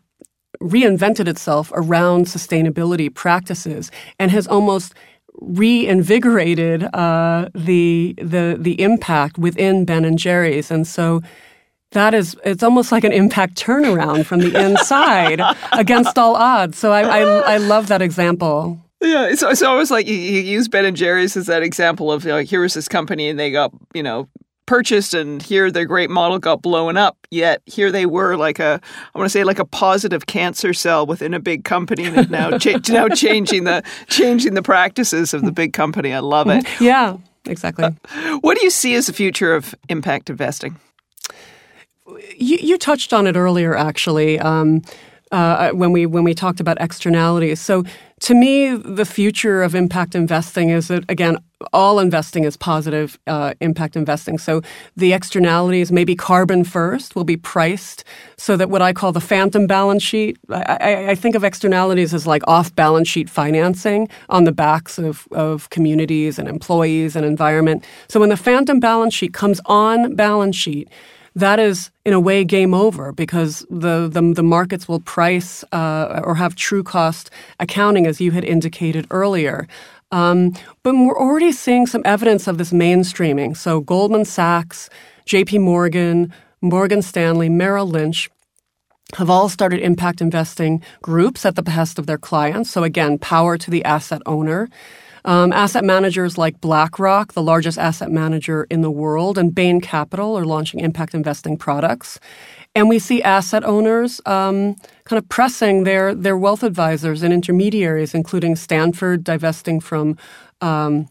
reinvented 0.61 1.27
itself 1.27 1.71
around 1.73 2.25
sustainability 2.25 3.13
practices 3.13 3.91
and 4.19 4.31
has 4.31 4.47
almost 4.47 4.93
reinvigorated 5.39 6.83
uh, 6.95 7.47
the 7.53 8.15
the 8.17 8.57
the 8.59 8.81
impact 8.81 9.37
within 9.37 9.85
Ben 9.85 10.03
and 10.03 10.17
Jerry's, 10.17 10.71
and 10.71 10.87
so 10.87 11.21
that 11.91 12.13
is, 12.13 12.35
it's 12.43 12.63
almost 12.63 12.91
like 12.91 13.03
an 13.03 13.11
impact 13.11 13.55
turnaround 13.55 14.25
from 14.25 14.39
the 14.39 14.59
inside 14.59 15.41
against 15.71 16.17
all 16.17 16.35
odds. 16.35 16.77
So 16.77 16.91
I, 16.91 17.01
I, 17.01 17.19
I 17.53 17.57
love 17.57 17.87
that 17.87 18.01
example. 18.01 18.79
Yeah, 19.01 19.27
it's, 19.27 19.43
it's 19.43 19.61
always 19.61 19.91
like 19.91 20.07
you, 20.07 20.15
you 20.15 20.41
use 20.41 20.67
Ben 20.67 20.85
and 20.85 20.97
Jerry's 20.97 21.37
as 21.37 21.45
that 21.45 21.63
example 21.63 22.11
of 22.11 22.23
you 22.23 22.31
know, 22.31 22.39
here 22.39 22.61
was 22.61 22.73
this 22.73 22.87
company 22.87 23.29
and 23.29 23.39
they 23.39 23.51
got 23.51 23.71
you 23.93 24.01
know 24.01 24.27
purchased 24.67 25.13
and 25.13 25.41
here 25.41 25.71
their 25.71 25.85
great 25.85 26.09
model 26.09 26.37
got 26.37 26.61
blown 26.61 26.97
up 26.97 27.17
yet 27.31 27.61
here 27.65 27.89
they 27.89 28.05
were 28.05 28.35
like 28.35 28.59
a 28.59 28.81
i 29.15 29.17
want 29.17 29.25
to 29.25 29.29
say 29.29 29.45
like 29.45 29.59
a 29.59 29.65
positive 29.65 30.25
cancer 30.25 30.73
cell 30.73 31.05
within 31.05 31.33
a 31.33 31.39
big 31.39 31.63
company 31.63 32.03
and 32.03 32.29
now 32.29 32.57
cha- 32.57 32.77
now 32.89 33.07
changing 33.15 33.63
the 33.63 33.81
changing 34.07 34.55
the 34.55 34.61
practices 34.61 35.33
of 35.33 35.41
the 35.43 35.53
big 35.53 35.71
company 35.71 36.13
i 36.13 36.19
love 36.19 36.49
it 36.49 36.65
yeah 36.81 37.15
exactly 37.45 37.85
uh, 37.85 38.37
what 38.41 38.57
do 38.57 38.63
you 38.65 38.69
see 38.69 38.93
as 38.93 39.07
the 39.07 39.13
future 39.13 39.55
of 39.55 39.73
impact 39.87 40.29
investing 40.29 40.75
you, 42.35 42.57
you 42.61 42.77
touched 42.77 43.13
on 43.13 43.27
it 43.27 43.35
earlier, 43.35 43.75
actually, 43.75 44.39
um, 44.39 44.81
uh, 45.31 45.71
when 45.71 45.91
we 45.91 46.05
when 46.05 46.23
we 46.23 46.33
talked 46.33 46.59
about 46.59 46.77
externalities. 46.79 47.59
So, 47.59 47.83
to 48.21 48.33
me, 48.33 48.75
the 48.75 49.05
future 49.05 49.61
of 49.61 49.75
impact 49.75 50.15
investing 50.15 50.69
is 50.69 50.87
that 50.87 51.03
again, 51.09 51.37
all 51.73 51.99
investing 51.99 52.45
is 52.45 52.55
positive 52.55 53.19
uh, 53.27 53.53
impact 53.59 53.97
investing. 53.97 54.37
So, 54.37 54.61
the 54.95 55.11
externalities, 55.11 55.91
maybe 55.91 56.15
carbon 56.15 56.63
first, 56.63 57.13
will 57.13 57.25
be 57.25 57.35
priced 57.35 58.05
so 58.37 58.55
that 58.55 58.69
what 58.69 58.81
I 58.81 58.93
call 58.93 59.11
the 59.11 59.19
phantom 59.19 59.67
balance 59.67 60.01
sheet. 60.01 60.37
I, 60.49 60.77
I, 60.79 61.09
I 61.11 61.15
think 61.15 61.35
of 61.35 61.43
externalities 61.43 62.13
as 62.13 62.25
like 62.25 62.43
off 62.47 62.73
balance 62.73 63.09
sheet 63.09 63.29
financing 63.29 64.07
on 64.29 64.45
the 64.45 64.53
backs 64.53 64.97
of, 64.97 65.27
of 65.31 65.69
communities 65.71 66.39
and 66.39 66.47
employees 66.47 67.17
and 67.17 67.25
environment. 67.25 67.83
So, 68.07 68.21
when 68.21 68.29
the 68.29 68.37
phantom 68.37 68.79
balance 68.79 69.13
sheet 69.13 69.33
comes 69.33 69.59
on 69.65 70.15
balance 70.15 70.55
sheet 70.55 70.87
that 71.37 71.59
is 71.59 71.91
in 72.03 72.13
a 72.13 72.19
way 72.19 72.43
game 72.43 72.73
over 72.73 73.11
because 73.11 73.65
the 73.69 74.09
the, 74.09 74.33
the 74.33 74.43
markets 74.43 74.87
will 74.87 74.99
price 74.99 75.63
uh, 75.71 76.21
or 76.23 76.35
have 76.35 76.55
true 76.55 76.83
cost 76.83 77.29
accounting 77.59 78.07
as 78.07 78.19
you 78.19 78.31
had 78.31 78.43
indicated 78.43 79.05
earlier. 79.11 79.67
Um, 80.11 80.53
but 80.83 80.95
we're 80.95 81.19
already 81.19 81.51
seeing 81.51 81.85
some 81.85 82.01
evidence 82.05 82.47
of 82.47 82.57
this 82.57 82.71
mainstreaming. 82.71 83.55
So 83.55 83.81
Goldman 83.81 84.25
Sachs, 84.25 84.89
J.P. 85.25 85.59
Morgan, 85.59 86.33
Morgan 86.61 87.01
Stanley, 87.01 87.49
Merrill 87.49 87.87
Lynch 87.87 88.29
have 89.15 89.29
all 89.29 89.47
started 89.47 89.79
impact 89.81 90.21
investing 90.21 90.81
groups 91.01 91.45
at 91.45 91.55
the 91.55 91.61
behest 91.61 91.99
of 91.99 92.07
their 92.07 92.17
clients. 92.17 92.71
So 92.71 92.83
again, 92.83 93.19
power 93.19 93.57
to 93.57 93.71
the 93.71 93.85
asset 93.85 94.21
owner. 94.25 94.69
Um, 95.27 95.51
asset 95.51 95.83
managers 95.83 96.37
like 96.37 96.61
BlackRock, 96.61 97.33
the 97.33 97.43
largest 97.43 97.77
asset 97.77 98.09
manager 98.09 98.65
in 98.69 98.79
the 98.79 98.89
world, 98.89 99.37
and 99.37 99.53
Bain 99.53 99.81
Capital 99.81 100.37
are 100.37 100.45
launching 100.45 100.79
impact 100.79 101.13
investing 101.13 101.57
products. 101.57 102.17
And 102.73 102.87
we 102.87 102.97
see 102.97 103.21
asset 103.21 103.65
owners 103.65 104.21
um, 104.25 104.75
kind 105.03 105.17
of 105.17 105.27
pressing 105.27 105.83
their, 105.83 106.15
their 106.15 106.37
wealth 106.37 106.63
advisors 106.63 107.23
and 107.23 107.33
intermediaries, 107.33 108.13
including 108.13 108.55
Stanford 108.55 109.25
divesting 109.25 109.81
from 109.81 110.17
um, 110.61 111.09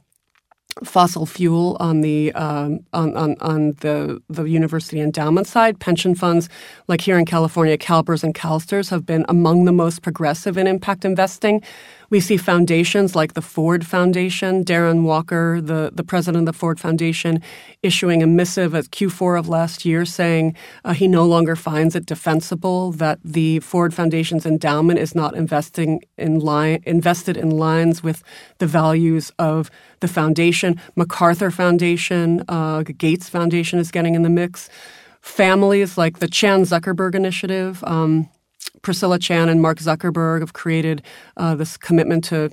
fossil 0.84 1.26
fuel 1.26 1.76
on 1.80 2.00
the 2.00 2.32
um, 2.32 2.80
on, 2.92 3.16
on, 3.16 3.36
on 3.40 3.72
the 3.80 4.20
the 4.28 4.44
university 4.44 5.00
endowment 5.00 5.46
side. 5.46 5.78
Pension 5.80 6.14
funds, 6.14 6.48
like 6.88 7.00
here 7.00 7.18
in 7.18 7.24
California, 7.24 7.78
CalPERS 7.78 8.22
and 8.22 8.34
CalSTRS, 8.34 8.90
have 8.90 9.06
been 9.06 9.24
among 9.28 9.64
the 9.64 9.72
most 9.72 10.02
progressive 10.02 10.58
in 10.58 10.66
impact 10.66 11.04
investing. 11.04 11.62
We 12.08 12.20
see 12.20 12.36
foundations 12.36 13.16
like 13.16 13.34
the 13.34 13.42
Ford 13.42 13.86
Foundation, 13.86 14.64
Darren 14.64 15.02
Walker, 15.02 15.60
the, 15.60 15.90
the 15.92 16.04
president 16.04 16.48
of 16.48 16.54
the 16.54 16.58
Ford 16.58 16.78
Foundation, 16.78 17.42
issuing 17.82 18.22
a 18.22 18.26
missive 18.26 18.74
at 18.74 18.86
Q4 18.86 19.38
of 19.38 19.48
last 19.48 19.84
year 19.84 20.04
saying 20.04 20.54
uh, 20.84 20.92
he 20.92 21.08
no 21.08 21.24
longer 21.24 21.56
finds 21.56 21.96
it 21.96 22.06
defensible 22.06 22.92
that 22.92 23.18
the 23.24 23.60
Ford 23.60 23.92
Foundation's 23.92 24.46
endowment 24.46 25.00
is 25.00 25.14
not 25.14 25.34
investing 25.34 26.02
in 26.16 26.38
line, 26.38 26.82
invested 26.86 27.36
in 27.36 27.50
lines 27.50 28.02
with 28.02 28.22
the 28.58 28.66
values 28.66 29.32
of 29.38 29.70
the 30.00 30.08
foundation. 30.08 30.80
MacArthur 30.94 31.50
Foundation, 31.50 32.44
uh, 32.48 32.82
Gates 32.82 33.28
Foundation 33.28 33.78
is 33.78 33.90
getting 33.90 34.14
in 34.14 34.22
the 34.22 34.30
mix. 34.30 34.68
Families 35.20 35.98
like 35.98 36.20
the 36.20 36.28
Chan 36.28 36.62
Zuckerberg 36.62 37.16
Initiative, 37.16 37.82
um, 37.84 38.28
Priscilla 38.86 39.18
Chan 39.18 39.48
and 39.48 39.60
Mark 39.60 39.78
Zuckerberg 39.78 40.42
have 40.42 40.52
created 40.52 41.02
uh, 41.36 41.56
this 41.56 41.76
commitment 41.76 42.22
to 42.22 42.52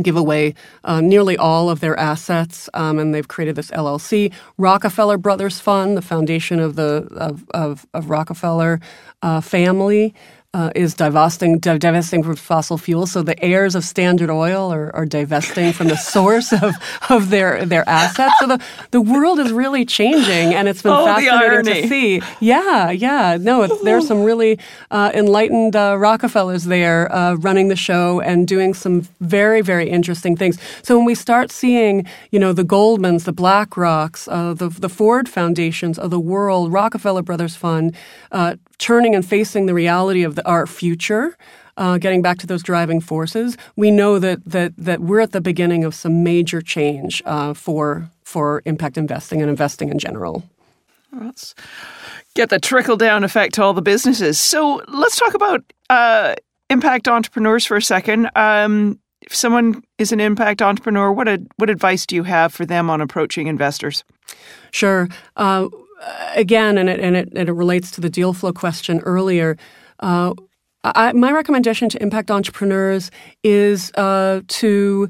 give 0.00 0.16
away 0.16 0.54
uh, 0.84 1.00
nearly 1.00 1.36
all 1.36 1.68
of 1.68 1.80
their 1.80 1.98
assets, 1.98 2.70
um, 2.74 2.96
and 3.00 3.12
they've 3.12 3.26
created 3.26 3.56
this 3.56 3.72
LLC. 3.72 4.32
Rockefeller 4.56 5.18
Brothers 5.18 5.58
Fund, 5.58 5.96
the 5.96 6.02
foundation 6.02 6.60
of 6.60 6.76
the 6.76 7.08
of, 7.16 7.44
of, 7.50 7.88
of 7.92 8.08
Rockefeller 8.08 8.78
uh, 9.22 9.40
family, 9.40 10.14
uh, 10.54 10.70
is 10.74 10.94
divesting, 10.94 11.58
divesting 11.58 12.22
from 12.22 12.34
fossil 12.34 12.78
fuels. 12.78 13.12
So 13.12 13.22
the 13.22 13.38
heirs 13.44 13.74
of 13.74 13.84
Standard 13.84 14.30
Oil 14.30 14.72
are, 14.72 14.94
are 14.96 15.04
divesting 15.04 15.74
from 15.74 15.88
the 15.88 15.96
source 16.14 16.54
of, 16.54 16.74
of 17.10 17.28
their, 17.28 17.66
their 17.66 17.86
assets. 17.86 18.32
So 18.40 18.46
the, 18.46 18.64
the 18.90 19.00
world 19.02 19.38
is 19.40 19.52
really 19.52 19.84
changing, 19.84 20.54
and 20.54 20.66
it's 20.66 20.80
been 20.80 20.92
oh, 20.92 21.04
fascinating 21.04 21.64
to 21.66 21.88
see. 21.88 22.22
Yeah, 22.40 22.90
yeah. 22.90 23.36
No, 23.38 23.66
there's 23.84 24.06
some 24.06 24.24
really 24.24 24.58
uh, 24.90 25.10
enlightened 25.12 25.76
uh, 25.76 25.96
Rockefellers 25.98 26.64
there 26.64 27.12
uh, 27.14 27.34
running 27.34 27.68
the 27.68 27.76
show 27.76 28.20
and 28.20 28.48
doing 28.48 28.72
some 28.72 29.02
very, 29.20 29.60
very 29.60 29.90
interesting 29.90 30.34
things. 30.34 30.58
So 30.82 30.96
when 30.96 31.04
we 31.04 31.14
start 31.14 31.52
seeing, 31.52 32.06
you 32.30 32.38
know, 32.38 32.54
the 32.54 32.64
Goldmans, 32.64 33.24
the 33.24 33.34
BlackRocks, 33.34 34.26
uh, 34.28 34.54
the, 34.54 34.70
the 34.70 34.88
Ford 34.88 35.28
Foundations 35.28 35.98
of 35.98 36.10
the 36.10 36.20
world, 36.20 36.72
Rockefeller 36.72 37.22
Brothers 37.22 37.54
Fund, 37.54 37.94
uh, 38.32 38.56
turning 38.78 39.14
and 39.14 39.26
facing 39.26 39.66
the 39.66 39.74
reality 39.74 40.22
of 40.22 40.37
the, 40.38 40.48
our 40.48 40.66
future, 40.66 41.36
uh, 41.76 41.98
getting 41.98 42.22
back 42.22 42.38
to 42.38 42.46
those 42.46 42.62
driving 42.62 43.00
forces, 43.00 43.56
we 43.76 43.90
know 43.90 44.18
that 44.18 44.38
that 44.44 44.72
that 44.76 45.00
we're 45.00 45.20
at 45.20 45.32
the 45.32 45.40
beginning 45.40 45.84
of 45.84 45.94
some 45.94 46.22
major 46.22 46.60
change 46.62 47.22
uh, 47.26 47.54
for 47.54 48.10
for 48.24 48.62
impact 48.64 48.96
investing 48.98 49.40
and 49.40 49.50
investing 49.50 49.90
in 49.90 49.98
general. 49.98 50.42
Let's 51.12 51.54
get 52.34 52.50
the 52.50 52.58
trickle 52.58 52.96
down 52.96 53.24
effect 53.24 53.54
to 53.54 53.62
all 53.62 53.74
the 53.74 53.82
businesses. 53.82 54.38
So 54.38 54.82
let's 54.88 55.18
talk 55.18 55.34
about 55.34 55.60
uh, 55.90 56.34
impact 56.68 57.08
entrepreneurs 57.08 57.64
for 57.66 57.76
a 57.76 57.82
second. 57.82 58.30
Um, 58.36 58.98
if 59.22 59.34
someone 59.34 59.82
is 59.98 60.12
an 60.12 60.20
impact 60.20 60.62
entrepreneur, 60.62 61.12
what 61.12 61.28
a, 61.28 61.42
what 61.56 61.70
advice 61.70 62.06
do 62.06 62.14
you 62.14 62.22
have 62.24 62.52
for 62.52 62.66
them 62.66 62.90
on 62.90 63.00
approaching 63.00 63.46
investors? 63.46 64.04
Sure. 64.70 65.08
Uh, 65.36 65.68
again, 66.34 66.78
and 66.78 66.88
it, 66.88 67.00
and 67.00 67.16
it, 67.16 67.32
and 67.34 67.48
it 67.48 67.52
relates 67.52 67.90
to 67.92 68.00
the 68.00 68.10
deal 68.10 68.32
flow 68.32 68.52
question 68.52 69.00
earlier. 69.00 69.56
Uh, 70.00 70.34
I, 70.84 71.12
my 71.12 71.32
recommendation 71.32 71.88
to 71.90 72.02
impact 72.02 72.30
entrepreneurs 72.30 73.10
is 73.42 73.90
uh, 73.96 74.42
to 74.46 75.08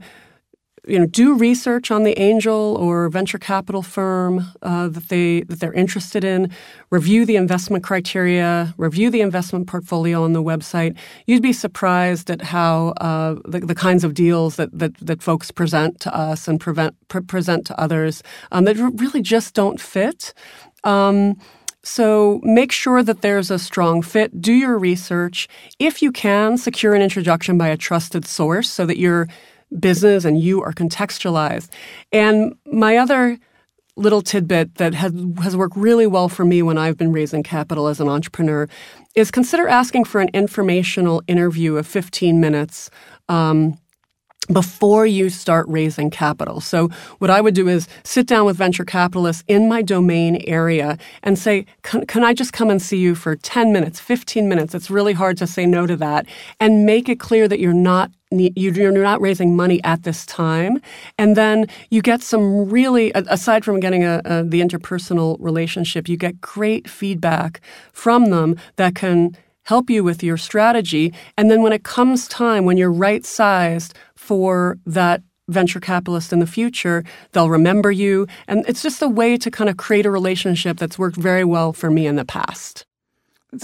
you 0.89 0.99
know 0.99 1.07
do 1.07 1.37
research 1.37 1.91
on 1.91 2.03
the 2.03 2.19
angel 2.19 2.77
or 2.81 3.09
venture 3.11 3.39
capital 3.39 3.83
firm 3.83 4.51
uh, 4.63 4.89
that 4.89 5.09
they 5.09 5.43
that 5.43 5.61
they're 5.61 5.75
interested 5.75 6.25
in 6.25 6.51
review 6.91 7.27
the 7.27 7.37
investment 7.37 7.85
criteria 7.85 8.75
review 8.79 9.11
the 9.11 9.21
investment 9.21 9.67
portfolio 9.67 10.25
on 10.25 10.33
the 10.33 10.43
website. 10.43 10.97
You'd 11.27 11.43
be 11.43 11.53
surprised 11.53 12.31
at 12.31 12.41
how 12.41 12.95
uh, 13.01 13.37
the, 13.45 13.61
the, 13.61 13.75
kinds 13.75 14.03
of 14.03 14.15
deals 14.15 14.57
that, 14.57 14.77
that, 14.77 14.97
that 14.99 15.23
folks 15.23 15.51
present 15.51 16.01
to 16.01 16.15
us 16.15 16.49
and 16.49 16.59
prevent, 16.59 16.97
pre- 17.09 17.21
present 17.21 17.67
to 17.67 17.79
others 17.81 18.23
um, 18.51 18.65
that 18.65 18.77
really 18.77 19.21
just 19.21 19.55
don't 19.55 19.81
fit. 19.81 20.33
Um, 20.85 21.37
so 21.89 22.41
make 22.45 22.71
sure 22.71 23.03
that 23.03 23.23
there's 23.23 23.51
a 23.51 23.59
strong 23.59 24.03
fit. 24.03 24.43
Do 24.43 24.53
your 24.53 24.79
research. 24.79 25.49
If 25.79 26.03
you 26.03 26.13
can, 26.13 26.59
secure 26.59 26.95
an 26.95 27.01
introduction 27.01 27.57
by 27.57 27.69
a 27.69 27.77
trusted 27.77 28.27
source 28.27 28.71
so 28.71 28.85
that 28.85 28.99
your 28.99 29.27
business 29.81 30.25
and 30.25 30.39
you 30.39 30.63
are 30.63 30.73
contextualized. 30.73 31.71
And 32.13 32.55
my 32.67 32.99
other 32.99 33.39
little 33.97 34.23
tidbit 34.23 34.77
that 34.77 34.95
has, 34.95 35.13
has 35.43 35.57
worked 35.57 35.77
really 35.77 36.07
well 36.07 36.29
for 36.29 36.45
me 36.45 36.63
when 36.63 36.79
I've 36.79 36.97
been 36.97 37.11
raising 37.11 37.43
capital 37.43 37.89
as 37.89 38.01
an 38.01 38.09
entrepreneur 38.09 38.69
is 39.15 39.31
consider 39.31 39.67
asking 39.67 40.05
for 40.05 40.21
an 40.21 40.29
informational 40.35 41.23
interview 41.27 41.77
of 41.77 41.87
15 41.87 42.39
minutes. 42.39 42.91
Um, 43.29 43.79
before 44.53 45.07
you 45.07 45.31
start 45.31 45.67
raising 45.69 46.11
capital. 46.11 46.61
So 46.61 46.89
what 47.19 47.31
I 47.31 47.41
would 47.41 47.55
do 47.55 47.69
is 47.69 47.89
sit 48.05 48.27
down 48.27 48.47
with 48.47 48.57
venture 48.57 48.85
capitalists 48.85 49.45
in 49.47 49.69
my 49.69 49.83
domain 49.83 50.43
area 50.47 50.99
and 51.23 51.39
say, 51.39 51.67
can, 51.83 52.07
can, 52.07 52.25
I 52.25 52.35
just 52.35 52.53
come 52.53 52.71
and 52.71 52.81
see 52.81 52.99
you 52.99 53.15
for 53.15 53.37
10 53.37 53.73
minutes, 53.73 54.01
15 54.01 54.49
minutes? 54.49 54.75
It's 54.75 54.91
really 54.91 55.13
hard 55.13 55.37
to 55.39 55.47
say 55.47 55.67
no 55.67 55.87
to 55.87 55.97
that 55.97 56.27
and 56.61 56.87
make 56.87 57.09
it 57.09 57.21
clear 57.21 57.49
that 57.49 57.61
you're 57.61 57.73
not 57.73 58.11
you're 58.31 58.93
not 58.93 59.23
raising 59.23 59.57
money 59.57 59.83
at 59.85 60.03
this 60.03 60.27
time, 60.27 60.83
and 61.17 61.35
then 61.35 61.65
you 61.89 62.03
get 62.03 62.23
some 62.23 62.69
really, 62.69 63.11
aside 63.15 63.65
from 63.65 63.81
getting 63.81 64.05
a, 64.05 64.21
a, 64.27 64.45
the 64.45 64.61
interpersonal 64.61 65.39
relationship, 65.41 66.11
you 66.11 66.19
get 66.19 66.39
great 66.39 66.91
feedback 66.91 67.63
from 67.95 68.27
them 68.27 68.55
that 68.77 68.95
can 68.95 69.35
help 69.69 69.91
you 69.91 70.03
with 70.03 70.23
your 70.23 70.39
strategy. 70.39 71.13
And 71.37 71.51
then 71.51 71.61
when 71.61 71.75
it 71.75 71.85
comes 71.85 72.27
time, 72.27 72.65
when 72.65 72.79
you're 72.79 72.91
right 72.91 73.25
sized 73.27 73.93
for 74.29 74.79
that 74.85 75.23
venture 75.49 75.81
capitalist 75.81 76.33
in 76.33 76.41
the 76.41 76.47
future, 76.47 77.03
they'll 77.33 77.49
remember 77.49 77.91
you. 77.91 78.27
And 78.47 78.65
it's 78.69 78.83
just 78.83 79.01
a 79.01 79.09
way 79.09 79.39
to 79.39 79.51
kind 79.51 79.71
of 79.71 79.79
create 79.79 80.05
a 80.05 80.11
relationship 80.11 80.77
that's 80.77 80.99
worked 80.99 81.17
very 81.17 81.45
well 81.45 81.73
for 81.73 81.91
me 81.91 82.07
in 82.07 82.17
the 82.17 82.25
past. 82.27 82.85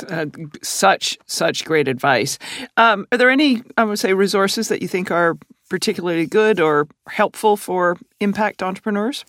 Uh, 0.08 0.24
such 0.62 1.18
such 1.26 1.66
great 1.66 1.88
advice. 1.88 2.38
Um, 2.78 3.06
are 3.12 3.18
there 3.18 3.28
any 3.28 3.62
I 3.76 3.84
would 3.84 3.98
say 3.98 4.14
resources 4.14 4.68
that 4.68 4.80
you 4.80 4.88
think 4.88 5.10
are 5.10 5.36
particularly 5.68 6.26
good 6.26 6.58
or 6.58 6.88
helpful 7.06 7.58
for 7.58 7.98
impact 8.18 8.62
entrepreneurs? 8.62 9.26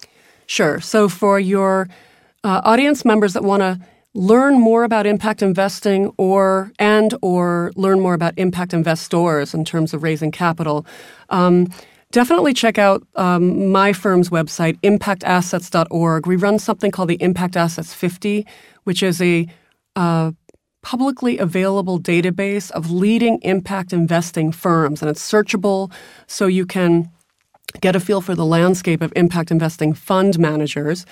Sure. 0.47 0.79
So 0.79 1.09
for 1.09 1.41
your 1.41 1.89
uh, 2.45 2.61
audience 2.63 3.03
members 3.03 3.33
that 3.33 3.43
want 3.43 3.61
to 3.61 3.79
learn 4.15 4.57
more 4.57 4.85
about 4.85 5.05
impact 5.05 5.41
investing 5.43 6.11
or 6.17 6.71
and 6.79 7.13
or 7.21 7.71
learn 7.75 7.99
more 7.99 8.13
about 8.13 8.33
impact 8.37 8.73
investors 8.73 9.53
in 9.53 9.65
terms 9.65 9.93
of 9.93 10.01
raising 10.03 10.31
capital 10.31 10.85
um, 11.29 11.67
definitely 12.11 12.53
check 12.53 12.77
out 12.77 13.05
um, 13.15 13.69
my 13.71 13.91
firm's 13.91 14.29
website 14.29 14.79
impactassets.org 14.81 16.25
we 16.25 16.37
run 16.37 16.57
something 16.57 16.91
called 16.91 17.09
the 17.09 17.21
impact 17.21 17.57
assets 17.57 17.93
50 17.93 18.47
which 18.85 19.03
is 19.03 19.21
a 19.21 19.47
uh, 19.97 20.31
publicly 20.81 21.37
available 21.37 21.99
database 21.99 22.71
of 22.71 22.89
leading 22.89 23.37
impact 23.41 23.91
investing 23.91 24.49
firms 24.49 25.01
and 25.01 25.11
it's 25.11 25.29
searchable 25.29 25.91
so 26.25 26.47
you 26.47 26.65
can 26.65 27.11
get 27.81 27.97
a 27.97 27.99
feel 27.99 28.21
for 28.21 28.33
the 28.33 28.45
landscape 28.45 29.01
of 29.01 29.11
impact 29.17 29.51
investing 29.51 29.93
fund 29.93 30.39
managers 30.39 31.05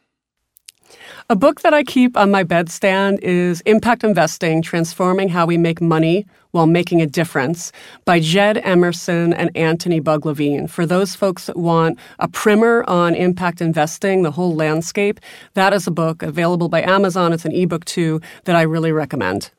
A 1.30 1.36
book 1.36 1.60
that 1.60 1.72
I 1.72 1.84
keep 1.84 2.16
on 2.16 2.32
my 2.32 2.42
bedstand 2.42 3.20
is 3.22 3.60
Impact 3.60 4.02
Investing 4.02 4.62
Transforming 4.62 5.28
How 5.28 5.46
We 5.46 5.56
Make 5.58 5.80
Money 5.80 6.26
While 6.50 6.66
Making 6.66 7.00
a 7.02 7.06
Difference 7.06 7.70
by 8.04 8.18
Jed 8.18 8.58
Emerson 8.58 9.32
and 9.34 9.56
Antony 9.56 10.00
Bugg-Levine. 10.00 10.66
For 10.66 10.84
those 10.86 11.14
folks 11.14 11.46
that 11.46 11.56
want 11.56 12.00
a 12.18 12.26
primer 12.26 12.82
on 12.88 13.14
impact 13.14 13.60
investing, 13.60 14.24
the 14.24 14.32
whole 14.32 14.56
landscape, 14.56 15.20
that 15.54 15.72
is 15.72 15.86
a 15.86 15.92
book 15.92 16.24
available 16.24 16.68
by 16.68 16.82
Amazon. 16.82 17.32
It's 17.32 17.44
an 17.44 17.52
ebook 17.52 17.84
too 17.84 18.20
that 18.42 18.56
I 18.56 18.62
really 18.62 18.90
recommend. 18.90 19.52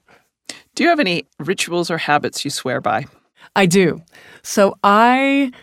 Do 0.75 0.83
you 0.83 0.89
have 0.89 0.99
any 0.99 1.25
rituals 1.39 1.89
or 1.89 1.99
habits 1.99 2.43
you 2.43 2.51
swear 2.51 2.81
by? 2.81 3.05
I 3.55 3.65
do. 3.65 4.01
So 4.43 4.77
I 4.83 5.53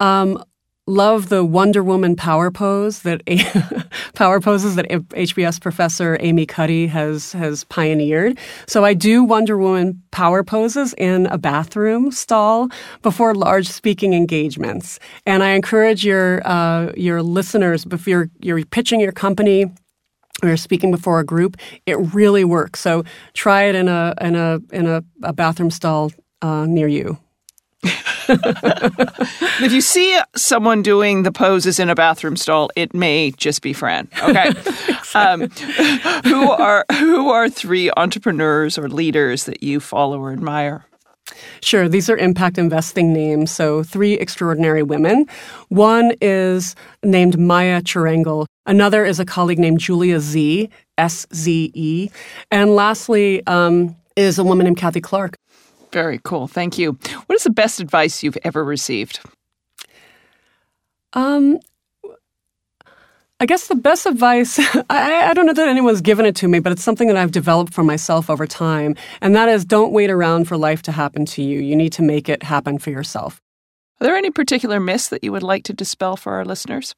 um, 0.00 0.42
love 0.88 1.28
the 1.28 1.44
Wonder 1.44 1.84
Woman 1.84 2.16
power 2.16 2.50
pose 2.50 3.02
that 3.02 3.22
power 4.14 4.40
poses 4.40 4.74
that 4.76 4.88
HBS 4.88 5.60
professor 5.60 6.16
Amy 6.20 6.46
Cuddy 6.46 6.86
has 6.86 7.32
has 7.32 7.64
pioneered. 7.64 8.38
So 8.66 8.84
I 8.84 8.94
do 8.94 9.22
Wonder 9.22 9.58
Woman 9.58 10.02
power 10.10 10.42
poses 10.42 10.94
in 10.94 11.26
a 11.26 11.38
bathroom 11.38 12.10
stall 12.10 12.68
before 13.02 13.34
large 13.34 13.68
speaking 13.68 14.14
engagements, 14.14 14.98
and 15.26 15.42
I 15.42 15.50
encourage 15.50 16.04
your 16.04 16.46
uh, 16.46 16.92
your 16.96 17.22
listeners 17.22 17.84
if 17.90 18.08
you're 18.08 18.30
you're 18.40 18.64
pitching 18.64 19.00
your 19.00 19.12
company 19.12 19.66
or 20.42 20.56
speaking 20.56 20.90
before 20.90 21.18
a 21.20 21.24
group, 21.24 21.56
it 21.84 21.96
really 22.14 22.44
works. 22.44 22.80
So 22.80 23.04
try 23.34 23.64
it 23.64 23.74
in 23.74 23.88
a 23.88 24.14
in 24.20 24.34
a 24.34 24.60
in 24.72 24.86
a, 24.86 25.04
a 25.22 25.32
bathroom 25.32 25.70
stall 25.70 26.12
uh, 26.42 26.66
near 26.66 26.88
you. 26.88 27.18
if 29.60 29.72
you 29.72 29.80
see 29.80 30.20
someone 30.36 30.82
doing 30.82 31.22
the 31.22 31.32
poses 31.32 31.78
in 31.78 31.88
a 31.88 31.94
bathroom 31.94 32.36
stall, 32.36 32.70
it 32.76 32.94
may 32.94 33.30
just 33.32 33.62
be 33.62 33.72
Fran. 33.72 34.08
Okay. 34.22 34.52
um, 35.14 35.48
who 36.24 36.50
are 36.50 36.84
who 36.92 37.30
are 37.30 37.48
three 37.48 37.90
entrepreneurs 37.96 38.78
or 38.78 38.88
leaders 38.88 39.44
that 39.44 39.62
you 39.62 39.80
follow 39.80 40.20
or 40.20 40.32
admire? 40.32 40.84
Sure, 41.60 41.88
these 41.88 42.08
are 42.08 42.16
impact 42.16 42.58
investing 42.58 43.12
names. 43.12 43.50
So, 43.50 43.82
three 43.82 44.14
extraordinary 44.14 44.82
women. 44.82 45.26
One 45.68 46.12
is 46.20 46.74
named 47.02 47.38
Maya 47.38 47.82
Chorengel. 47.82 48.46
Another 48.66 49.04
is 49.04 49.20
a 49.20 49.24
colleague 49.24 49.58
named 49.58 49.80
Julia 49.80 50.20
Z, 50.20 50.70
S 50.96 51.26
Z 51.34 51.70
E. 51.74 52.10
And 52.50 52.74
lastly, 52.74 53.46
um, 53.46 53.96
is 54.16 54.38
a 54.38 54.44
woman 54.44 54.64
named 54.64 54.76
Kathy 54.76 55.00
Clark. 55.00 55.36
Very 55.92 56.20
cool. 56.22 56.46
Thank 56.46 56.78
you. 56.78 56.98
What 57.26 57.36
is 57.36 57.44
the 57.44 57.50
best 57.50 57.80
advice 57.80 58.22
you've 58.22 58.38
ever 58.44 58.64
received? 58.64 59.20
Um, 61.14 61.58
I 63.40 63.46
guess 63.46 63.68
the 63.68 63.76
best 63.76 64.04
advice, 64.04 64.58
I, 64.90 65.28
I, 65.30 65.34
don't 65.34 65.46
know 65.46 65.52
that 65.52 65.68
anyone's 65.68 66.00
given 66.00 66.26
it 66.26 66.36
to 66.36 66.48
me, 66.48 66.58
but 66.58 66.72
it's 66.72 66.82
something 66.82 67.08
that 67.08 67.16
I've 67.16 67.30
developed 67.30 67.72
for 67.72 67.84
myself 67.84 68.28
over 68.28 68.46
time. 68.46 68.96
And 69.20 69.34
that 69.36 69.48
is 69.48 69.64
don't 69.64 69.92
wait 69.92 70.10
around 70.10 70.46
for 70.46 70.56
life 70.56 70.82
to 70.82 70.92
happen 70.92 71.24
to 71.26 71.42
you. 71.42 71.60
You 71.60 71.76
need 71.76 71.92
to 71.94 72.02
make 72.02 72.28
it 72.28 72.42
happen 72.42 72.78
for 72.78 72.90
yourself. 72.90 73.40
Are 74.00 74.04
there 74.04 74.16
any 74.16 74.30
particular 74.30 74.80
myths 74.80 75.08
that 75.08 75.24
you 75.24 75.32
would 75.32 75.42
like 75.42 75.64
to 75.64 75.72
dispel 75.72 76.16
for 76.16 76.34
our 76.34 76.44
listeners? 76.44 76.94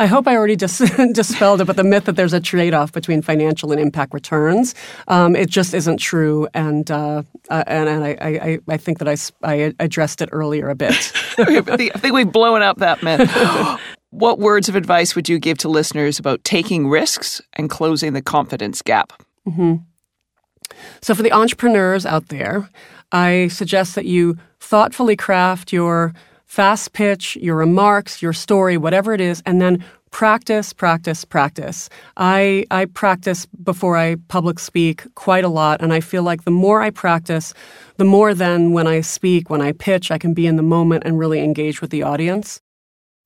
I 0.00 0.06
hope 0.06 0.28
I 0.28 0.36
already 0.36 0.54
dis- 0.54 0.78
dispelled 1.12 1.60
it, 1.60 1.64
but 1.64 1.76
the 1.76 1.84
myth 1.84 2.04
that 2.04 2.14
there's 2.14 2.32
a 2.32 2.40
trade 2.40 2.72
off 2.72 2.92
between 2.92 3.20
financial 3.20 3.72
and 3.72 3.80
impact 3.80 4.14
returns, 4.14 4.74
um, 5.08 5.34
it 5.34 5.48
just 5.50 5.74
isn't 5.74 5.98
true. 5.98 6.46
And 6.54 6.88
uh, 6.90 7.22
uh, 7.50 7.64
and, 7.66 7.88
and 7.88 8.04
I, 8.04 8.16
I, 8.20 8.58
I, 8.68 8.76
think 8.76 8.98
that 8.98 9.08
I, 9.08 9.16
I 9.42 9.74
addressed 9.80 10.22
it 10.22 10.28
earlier 10.30 10.68
a 10.68 10.76
bit. 10.76 11.12
I 11.38 11.60
think 11.88 12.14
we've 12.14 12.30
blown 12.30 12.62
up 12.62 12.78
that 12.78 13.02
myth. 13.02 13.28
what 14.10 14.38
words 14.38 14.68
of 14.68 14.76
advice 14.76 15.16
would 15.16 15.28
you 15.28 15.38
give 15.38 15.58
to 15.58 15.68
listeners 15.68 16.18
about 16.18 16.44
taking 16.44 16.88
risks 16.88 17.40
and 17.54 17.68
closing 17.68 18.12
the 18.12 18.22
confidence 18.22 18.82
gap? 18.82 19.12
Mm-hmm. 19.46 19.76
So, 21.00 21.14
for 21.14 21.22
the 21.22 21.32
entrepreneurs 21.32 22.06
out 22.06 22.28
there, 22.28 22.68
I 23.10 23.48
suggest 23.48 23.94
that 23.94 24.04
you 24.04 24.36
thoughtfully 24.60 25.16
craft 25.16 25.72
your 25.72 26.12
fast 26.48 26.94
pitch, 26.94 27.36
your 27.36 27.54
remarks, 27.54 28.20
your 28.20 28.32
story, 28.32 28.76
whatever 28.76 29.12
it 29.12 29.20
is, 29.20 29.42
and 29.46 29.60
then 29.60 29.84
practice, 30.10 30.72
practice, 30.72 31.24
practice. 31.24 31.90
I, 32.16 32.64
I 32.70 32.86
practice 32.86 33.46
before 33.62 33.96
I 33.96 34.16
public 34.28 34.58
speak 34.58 35.04
quite 35.14 35.44
a 35.44 35.48
lot, 35.48 35.82
and 35.82 35.92
I 35.92 36.00
feel 36.00 36.22
like 36.22 36.44
the 36.44 36.50
more 36.50 36.80
I 36.80 36.90
practice, 36.90 37.52
the 37.98 38.04
more 38.04 38.34
then 38.34 38.72
when 38.72 38.86
I 38.86 39.02
speak, 39.02 39.50
when 39.50 39.60
I 39.60 39.72
pitch, 39.72 40.10
I 40.10 40.18
can 40.18 40.32
be 40.32 40.46
in 40.46 40.56
the 40.56 40.62
moment 40.62 41.04
and 41.04 41.18
really 41.18 41.40
engage 41.40 41.80
with 41.82 41.90
the 41.90 42.02
audience. 42.02 42.60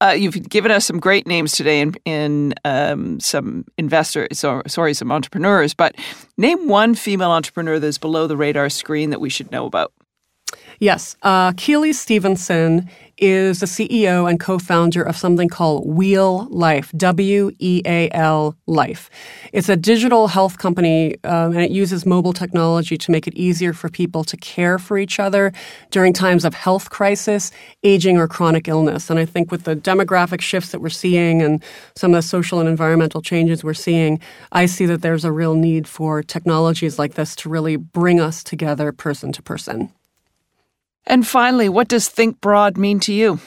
Uh, 0.01 0.11
you've 0.11 0.49
given 0.49 0.73
us 0.73 0.85
some 0.85 0.99
great 0.99 1.29
names 1.29 1.53
today 1.53 1.81
in, 1.81 1.95
in 2.05 2.55
um, 2.65 3.21
some 3.21 3.65
investors, 3.79 4.37
so, 4.37 4.61
sorry, 4.67 4.95
some 4.95 5.13
entrepreneurs, 5.13 5.75
but 5.75 5.95
name 6.37 6.67
one 6.67 6.97
female 6.97 7.31
entrepreneur 7.31 7.79
that's 7.79 7.99
below 7.99 8.27
the 8.27 8.37
radar 8.37 8.69
screen 8.69 9.11
that 9.11 9.21
we 9.21 9.31
should 9.31 9.53
know 9.53 9.65
about. 9.65 9.93
Yes. 10.81 11.17
Uh, 11.23 11.53
Keely 11.53 11.93
Stevenson 11.93 12.89
is 13.19 13.61
the 13.61 13.67
CEO 13.67 14.29
and 14.29 14.41
co 14.41 14.59
founder 14.59 15.03
of 15.03 15.17
something 15.17 15.49
called 15.49 15.87
Weal 15.87 16.49
Life, 16.51 16.91
W 16.97 17.53
E 17.61 17.81
A 17.87 18.11
L 18.11 18.57
Life. 18.67 19.11
It's 19.53 19.69
a 19.69 19.77
digital 19.77 20.29
health 20.29 20.59
company 20.59 21.17
um, 21.25 21.53
and 21.53 21.61
it 21.61 21.71
uses 21.71 22.05
mobile 22.05 22.33
technology 22.33 22.99
to 22.99 23.11
make 23.13 23.29
it 23.29 23.35
easier 23.35 23.73
for 23.73 23.89
people 23.89 24.25
to 24.25 24.37
care 24.37 24.79
for 24.79 24.99
each 24.99 25.21
other 25.21 25.53
during 25.91 26.13
times 26.13 26.45
of 26.45 26.55
health 26.55 26.91
crisis, 26.91 27.53
aging, 27.85 28.19
or 28.19 28.27
chronic 28.27 28.67
illness. 28.67 29.09
And 29.09 29.19
I 29.21 29.25
think 29.25 29.53
with 29.53 29.65
the 29.65 29.77
demographic 29.77 30.41
shifts 30.41 30.73
that 30.73 30.81
we're 30.81 30.89
seeing 30.89 31.43
and 31.43 31.63
some 31.95 32.13
of 32.13 32.19
the 32.19 32.27
social 32.27 32.59
and 32.59 32.69
environmental 32.69 33.23
changes 33.23 33.63
we're 33.63 33.75
seeing, 33.75 34.21
I 34.51 34.67
see 34.67 34.87
that 34.87 35.03
there's 35.03 35.25
a 35.25 35.33
real 35.33 35.55
need 35.55 35.87
for 35.87 36.23
technologies 36.23 36.99
like 36.99 37.15
this 37.15 37.37
to 37.37 37.49
really 37.49 37.77
bring 37.77 38.21
us 38.21 38.43
together 38.43 38.91
person 38.91 39.31
to 39.33 39.43
person. 39.43 39.93
And 41.07 41.27
finally, 41.27 41.69
what 41.69 41.89
does 41.89 42.09
think 42.09 42.41
broad 42.41 42.77
mean 42.77 43.01
to 43.01 43.13
you? 43.13 43.41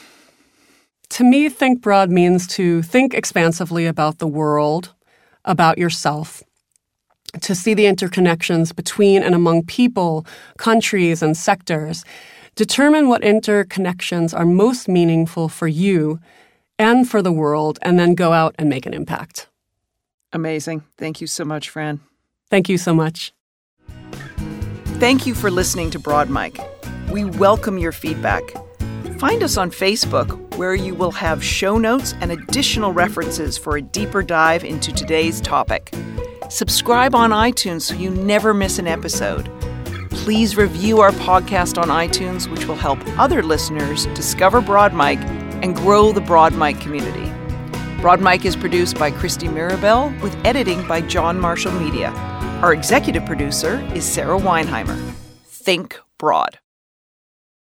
To 1.10 1.24
me, 1.24 1.48
think 1.48 1.80
broad 1.80 2.10
means 2.10 2.46
to 2.48 2.82
think 2.82 3.14
expansively 3.14 3.86
about 3.86 4.18
the 4.18 4.26
world, 4.26 4.94
about 5.44 5.78
yourself, 5.78 6.42
to 7.40 7.54
see 7.54 7.74
the 7.74 7.84
interconnections 7.84 8.74
between 8.74 9.22
and 9.22 9.34
among 9.34 9.64
people, 9.64 10.26
countries, 10.58 11.22
and 11.22 11.36
sectors. 11.36 12.04
Determine 12.56 13.08
what 13.08 13.22
interconnections 13.22 14.36
are 14.36 14.46
most 14.46 14.88
meaningful 14.88 15.48
for 15.48 15.68
you 15.68 16.18
and 16.78 17.08
for 17.08 17.22
the 17.22 17.32
world, 17.32 17.78
and 17.82 17.98
then 17.98 18.14
go 18.14 18.32
out 18.32 18.54
and 18.58 18.68
make 18.68 18.84
an 18.84 18.92
impact. 18.92 19.48
Amazing. 20.32 20.82
Thank 20.98 21.22
you 21.22 21.26
so 21.26 21.44
much, 21.44 21.70
Fran. 21.70 22.00
Thank 22.50 22.68
you 22.68 22.76
so 22.76 22.92
much. 22.92 23.32
Thank 24.98 25.26
you 25.26 25.34
for 25.34 25.50
listening 25.50 25.90
to 25.92 25.98
Broad 25.98 26.28
Mic. 26.28 26.60
We 27.16 27.24
welcome 27.24 27.78
your 27.78 27.92
feedback. 27.92 28.42
Find 29.18 29.42
us 29.42 29.56
on 29.56 29.70
Facebook, 29.70 30.54
where 30.58 30.74
you 30.74 30.94
will 30.94 31.12
have 31.12 31.42
show 31.42 31.78
notes 31.78 32.12
and 32.20 32.30
additional 32.30 32.92
references 32.92 33.56
for 33.56 33.78
a 33.78 33.80
deeper 33.80 34.22
dive 34.22 34.64
into 34.64 34.92
today's 34.92 35.40
topic. 35.40 35.94
Subscribe 36.50 37.14
on 37.14 37.30
iTunes 37.30 37.80
so 37.80 37.94
you 37.94 38.10
never 38.10 38.52
miss 38.52 38.78
an 38.78 38.86
episode. 38.86 39.50
Please 40.10 40.58
review 40.58 41.00
our 41.00 41.12
podcast 41.12 41.80
on 41.80 41.88
iTunes, 41.88 42.50
which 42.50 42.66
will 42.66 42.76
help 42.76 42.98
other 43.18 43.42
listeners 43.42 44.04
discover 44.08 44.60
Broad 44.60 44.92
Mic 44.92 45.18
and 45.64 45.74
grow 45.74 46.12
the 46.12 46.20
Broad 46.20 46.52
Mic 46.52 46.78
community. 46.80 47.32
Broad 48.02 48.20
Mic 48.20 48.44
is 48.44 48.54
produced 48.54 48.98
by 48.98 49.10
Christy 49.10 49.48
Mirabel 49.48 50.12
with 50.20 50.36
editing 50.44 50.86
by 50.86 51.00
John 51.00 51.40
Marshall 51.40 51.72
Media. 51.80 52.10
Our 52.60 52.74
executive 52.74 53.24
producer 53.24 53.80
is 53.94 54.04
Sarah 54.04 54.38
Weinheimer. 54.38 55.00
Think 55.46 55.98
broad. 56.18 56.58